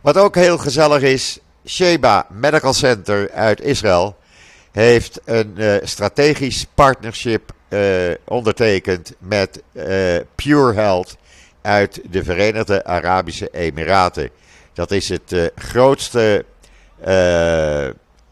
Wat 0.00 0.16
ook 0.16 0.34
heel 0.34 0.58
gezellig 0.58 1.02
is, 1.02 1.38
Sheba 1.66 2.26
Medical 2.30 2.72
Center 2.72 3.30
uit 3.30 3.60
Israël 3.60 4.16
heeft 4.72 5.20
een 5.24 5.80
strategisch 5.82 6.66
partnership 6.74 7.52
ondertekend 8.24 9.12
met 9.18 9.62
Pure 10.34 10.74
Health 10.74 11.16
uit 11.66 12.00
de 12.10 12.24
Verenigde 12.24 12.84
Arabische 12.84 13.48
Emiraten. 13.50 14.30
Dat 14.72 14.90
is 14.90 15.08
het 15.08 15.52
grootste 15.54 16.44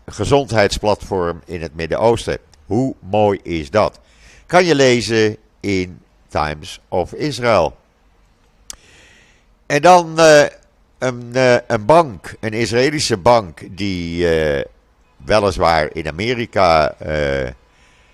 gezondheidsplatform 0.07 1.43
in 1.45 1.63
het 1.63 1.75
Midden-Oosten. 1.75 2.39
Hoe 2.67 2.95
mooi 2.99 3.41
is 3.43 3.71
dat? 3.71 4.01
Kan 4.47 4.65
je 4.65 4.75
lezen 4.75 5.37
in 5.61 6.01
Times 6.29 6.81
of 6.89 7.13
Israel. 7.13 7.77
En 9.67 9.83
dan 9.83 10.19
een, 10.99 11.31
uh, 11.33 11.57
een 11.67 11.85
bank, 11.85 12.35
een 12.41 12.53
Israëlische 12.53 13.17
bank, 13.17 13.61
die 13.71 14.27
weliswaar 15.17 15.89
in 15.93 16.09
Amerika 16.09 16.97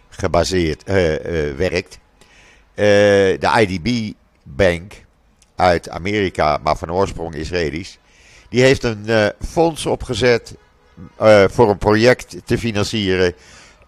gebaseerd 0.09 0.83
werkt. 1.57 1.99
de 2.75 3.67
IDB 3.67 4.15
Bank 4.43 4.93
uit 5.61 5.89
Amerika, 5.89 6.59
maar 6.63 6.77
van 6.77 6.93
oorsprong 6.93 7.35
Israëlisch. 7.35 7.99
Die 8.49 8.63
heeft 8.63 8.85
een 8.85 9.33
fonds 9.49 9.87
opgezet 9.87 10.55
voor 11.47 11.71
een 11.71 11.79
project 11.79 12.37
te 12.45 12.59
financieren 12.59 13.35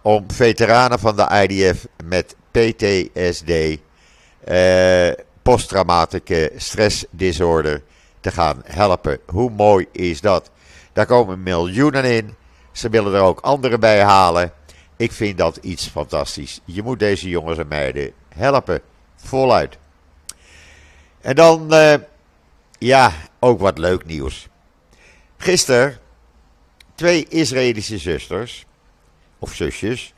om 0.01 0.25
veteranen 0.31 0.99
van 0.99 1.15
de 1.15 1.47
IDF 1.47 1.85
met 2.03 2.35
PTSD, 2.51 3.51
posttraumatische 5.41 6.51
stressdisorder, 6.55 7.81
te 8.19 8.31
gaan 8.31 8.61
helpen. 8.65 9.19
Hoe 9.25 9.49
mooi 9.49 9.87
is 9.91 10.21
dat? 10.21 10.49
Daar 10.93 11.05
komen 11.05 11.43
miljoenen 11.43 12.03
in. 12.03 12.35
Ze 12.71 12.89
willen 12.89 13.13
er 13.13 13.21
ook 13.21 13.39
anderen 13.39 13.79
bij 13.79 14.03
halen. 14.03 14.51
Ik 14.97 15.11
vind 15.11 15.37
dat 15.37 15.57
iets 15.61 15.87
fantastisch. 15.87 16.61
Je 16.65 16.83
moet 16.83 16.99
deze 16.99 17.29
jongens 17.29 17.57
en 17.57 17.67
meiden 17.67 18.11
helpen. 18.35 18.81
Voluit. 19.15 19.77
En 21.23 21.35
dan, 21.35 21.73
uh, 21.73 21.93
ja, 22.77 23.13
ook 23.39 23.59
wat 23.59 23.77
leuk 23.77 24.05
nieuws. 24.05 24.47
Gisteren, 25.37 25.97
twee 26.95 27.25
Israëlische 27.29 27.97
zusters, 27.97 28.65
of 29.39 29.53
zusjes, 29.53 30.13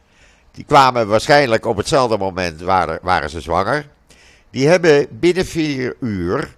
die 0.52 0.64
kwamen 0.66 1.08
waarschijnlijk 1.08 1.66
op 1.66 1.78
hetzelfde 1.78 2.18
moment, 2.18 2.62
waren, 2.62 3.00
waren 3.02 3.30
ze 3.30 3.42
zwanger. 3.42 3.88
Die 4.50 4.68
hebben 4.68 5.08
binnen 5.12 5.46
vier 5.46 5.96
uur 6.00 6.56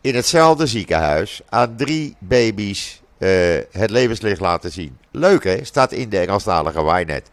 in 0.00 0.14
hetzelfde 0.14 0.66
ziekenhuis 0.66 1.40
aan 1.48 1.76
drie 1.76 2.16
baby's 2.18 3.02
uh, 3.18 3.58
het 3.70 3.90
levenslicht 3.90 4.40
laten 4.40 4.72
zien. 4.72 4.98
Leuk 5.10 5.44
hè, 5.44 5.64
staat 5.64 5.92
in 5.92 6.08
de 6.08 6.18
Engelstalige 6.18 6.84
Wynet. 6.84 7.30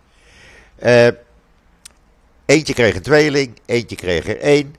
Uh, 0.83 1.07
eentje 2.45 2.73
kreeg 2.73 2.95
een 2.95 3.01
tweeling, 3.01 3.59
eentje 3.65 3.95
kreeg 3.95 4.27
er 4.27 4.39
één. 4.39 4.75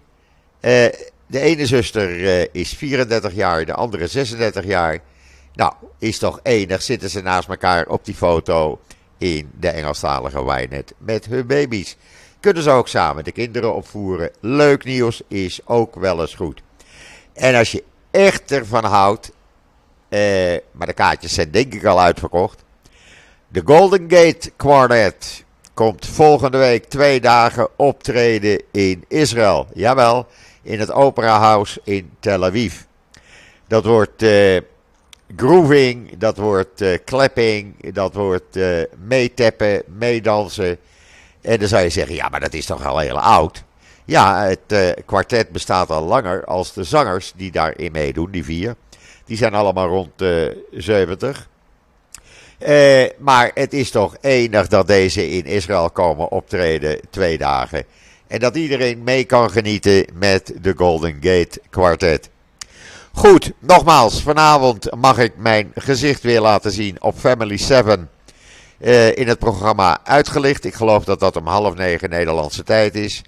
Uh, 0.60 0.86
de 1.30 1.40
ene 1.40 1.66
zuster 1.66 2.48
is 2.54 2.72
34 2.72 3.34
jaar, 3.34 3.64
de 3.64 3.74
andere 3.74 4.06
36 4.06 4.64
jaar. 4.64 4.98
Nou, 5.54 5.72
is 5.98 6.18
toch 6.18 6.40
enig, 6.42 6.82
zitten 6.82 7.10
ze 7.10 7.20
naast 7.20 7.48
elkaar 7.48 7.86
op 7.86 8.04
die 8.04 8.14
foto 8.14 8.80
in 9.18 9.50
de 9.60 9.68
Engelstalige 9.68 10.44
Wynet 10.44 10.94
met 10.98 11.26
hun 11.26 11.46
baby's. 11.46 11.96
Kunnen 12.40 12.62
ze 12.62 12.70
ook 12.70 12.88
samen 12.88 13.24
de 13.24 13.32
kinderen 13.32 13.74
opvoeren. 13.74 14.30
Leuk 14.40 14.84
nieuws 14.84 15.22
is 15.28 15.60
ook 15.64 15.94
wel 15.94 16.20
eens 16.20 16.34
goed. 16.34 16.62
En 17.32 17.54
als 17.54 17.72
je 17.72 17.84
echt 18.10 18.52
ervan 18.52 18.84
houdt, 18.84 19.32
eh, 20.08 20.20
maar 20.72 20.86
de 20.86 20.92
kaartjes 20.92 21.34
zijn 21.34 21.50
denk 21.50 21.74
ik 21.74 21.84
al 21.84 22.00
uitverkocht. 22.00 22.64
De 23.48 23.62
Golden 23.64 24.04
Gate 24.08 24.50
Quartet 24.56 25.44
komt 25.74 26.06
volgende 26.06 26.58
week 26.58 26.84
twee 26.84 27.20
dagen 27.20 27.68
optreden 27.76 28.62
in 28.70 29.04
Israël. 29.08 29.66
Jawel, 29.74 30.26
in 30.62 30.78
het 30.78 30.92
Opera 30.92 31.38
House 31.38 31.80
in 31.84 32.10
Tel 32.20 32.44
Aviv. 32.44 32.74
Dat 33.68 33.84
wordt 33.84 34.22
uh, 34.22 34.60
grooving, 35.36 36.18
dat 36.18 36.36
wordt 36.36 36.82
uh, 36.82 36.98
clapping, 37.04 37.92
dat 37.94 38.14
wordt 38.14 38.56
uh, 38.56 38.82
meetappen, 39.06 39.82
meedansen. 39.86 40.78
En 41.40 41.58
dan 41.58 41.68
zou 41.68 41.82
je 41.82 41.90
zeggen, 41.90 42.14
ja, 42.14 42.28
maar 42.28 42.40
dat 42.40 42.54
is 42.54 42.66
toch 42.66 42.86
al 42.86 42.98
heel 42.98 43.20
oud. 43.20 43.64
Ja, 44.04 44.44
het 44.44 44.94
kwartet 45.06 45.50
bestaat 45.50 45.90
al 45.90 46.04
langer 46.04 46.44
als 46.44 46.72
de 46.72 46.84
zangers 46.84 47.32
die 47.36 47.50
daarin 47.50 47.92
meedoen, 47.92 48.30
die 48.30 48.44
vier. 48.44 48.74
Die 49.24 49.36
zijn 49.36 49.54
allemaal 49.54 49.88
rond 49.88 50.10
de 50.16 50.66
70. 50.70 51.48
Uh, 52.68 53.08
maar 53.18 53.50
het 53.54 53.72
is 53.72 53.90
toch 53.90 54.16
enig 54.20 54.66
dat 54.68 54.86
deze 54.86 55.28
in 55.30 55.44
Israël 55.44 55.90
komen 55.90 56.30
optreden 56.30 57.00
twee 57.10 57.38
dagen. 57.38 57.84
En 58.30 58.38
dat 58.38 58.56
iedereen 58.56 59.02
mee 59.04 59.24
kan 59.24 59.50
genieten 59.50 60.06
met 60.14 60.52
de 60.60 60.74
Golden 60.76 61.12
Gate 61.20 61.60
Quartet. 61.70 62.30
Goed, 63.12 63.52
nogmaals, 63.58 64.22
vanavond 64.22 64.94
mag 64.96 65.18
ik 65.18 65.32
mijn 65.36 65.72
gezicht 65.74 66.22
weer 66.22 66.40
laten 66.40 66.72
zien 66.72 67.02
op 67.02 67.18
Family 67.18 67.56
7 67.56 68.10
uh, 68.80 69.16
in 69.16 69.28
het 69.28 69.38
programma 69.38 69.98
Uitgelicht. 70.04 70.64
Ik 70.64 70.74
geloof 70.74 71.04
dat 71.04 71.20
dat 71.20 71.36
om 71.36 71.46
half 71.46 71.74
negen 71.74 72.10
Nederlandse 72.10 72.62
tijd 72.62 72.94
is. 72.94 73.22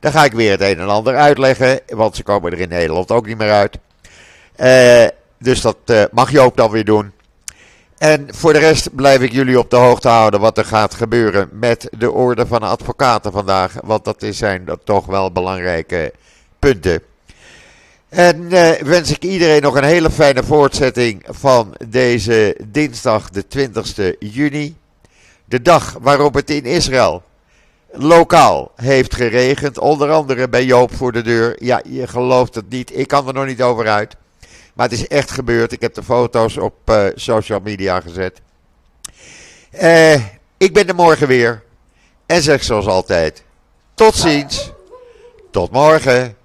Dan 0.00 0.12
ga 0.12 0.24
ik 0.24 0.32
weer 0.32 0.50
het 0.50 0.60
een 0.60 0.78
en 0.78 0.88
ander 0.88 1.16
uitleggen, 1.16 1.80
want 1.86 2.16
ze 2.16 2.22
komen 2.22 2.52
er 2.52 2.60
in 2.60 2.68
Nederland 2.68 3.10
ook 3.10 3.26
niet 3.26 3.38
meer 3.38 3.52
uit. 3.52 3.78
Uh, 4.56 5.08
dus 5.38 5.60
dat 5.60 5.76
uh, 5.86 6.04
mag 6.10 6.30
Joop 6.30 6.56
dan 6.56 6.70
weer 6.70 6.84
doen. 6.84 7.12
En 8.04 8.28
voor 8.30 8.52
de 8.52 8.58
rest 8.58 8.94
blijf 8.94 9.20
ik 9.20 9.32
jullie 9.32 9.58
op 9.58 9.70
de 9.70 9.76
hoogte 9.76 10.08
houden 10.08 10.40
wat 10.40 10.58
er 10.58 10.64
gaat 10.64 10.94
gebeuren 10.94 11.48
met 11.52 11.88
de 11.98 12.10
orde 12.10 12.46
van 12.46 12.62
advocaten 12.62 13.32
vandaag. 13.32 13.74
Want 13.84 14.04
dat 14.04 14.26
zijn 14.30 14.68
toch 14.84 15.06
wel 15.06 15.32
belangrijke 15.32 16.12
punten. 16.58 17.02
En 18.08 18.42
uh, 18.42 18.70
wens 18.70 19.10
ik 19.10 19.24
iedereen 19.24 19.62
nog 19.62 19.76
een 19.76 19.84
hele 19.84 20.10
fijne 20.10 20.42
voortzetting 20.42 21.24
van 21.28 21.74
deze 21.88 22.56
dinsdag, 22.66 23.30
de 23.30 23.46
20 23.46 24.14
juni. 24.18 24.76
De 25.44 25.62
dag 25.62 25.96
waarop 26.00 26.34
het 26.34 26.50
in 26.50 26.64
Israël 26.64 27.22
lokaal 27.92 28.72
heeft 28.76 29.14
geregend. 29.14 29.78
Onder 29.78 30.10
andere 30.10 30.48
bij 30.48 30.64
Joop 30.64 30.94
voor 30.94 31.12
de 31.12 31.22
deur. 31.22 31.56
Ja, 31.64 31.80
je 31.88 32.06
gelooft 32.06 32.54
het 32.54 32.68
niet. 32.68 32.98
Ik 32.98 33.08
kan 33.08 33.26
er 33.26 33.34
nog 33.34 33.46
niet 33.46 33.62
over 33.62 33.88
uit. 33.88 34.16
Maar 34.74 34.88
het 34.88 34.98
is 34.98 35.06
echt 35.06 35.30
gebeurd. 35.30 35.72
Ik 35.72 35.80
heb 35.80 35.94
de 35.94 36.02
foto's 36.02 36.56
op 36.56 36.74
uh, 36.90 37.06
social 37.14 37.60
media 37.60 38.00
gezet. 38.00 38.40
Uh, 39.72 40.14
ik 40.56 40.72
ben 40.72 40.88
er 40.88 40.94
morgen 40.94 41.28
weer. 41.28 41.62
En 42.26 42.42
zeg 42.42 42.64
zoals 42.64 42.86
altijd: 42.86 43.42
tot 43.94 44.14
ziens. 44.14 44.72
Tot 45.50 45.70
morgen. 45.70 46.36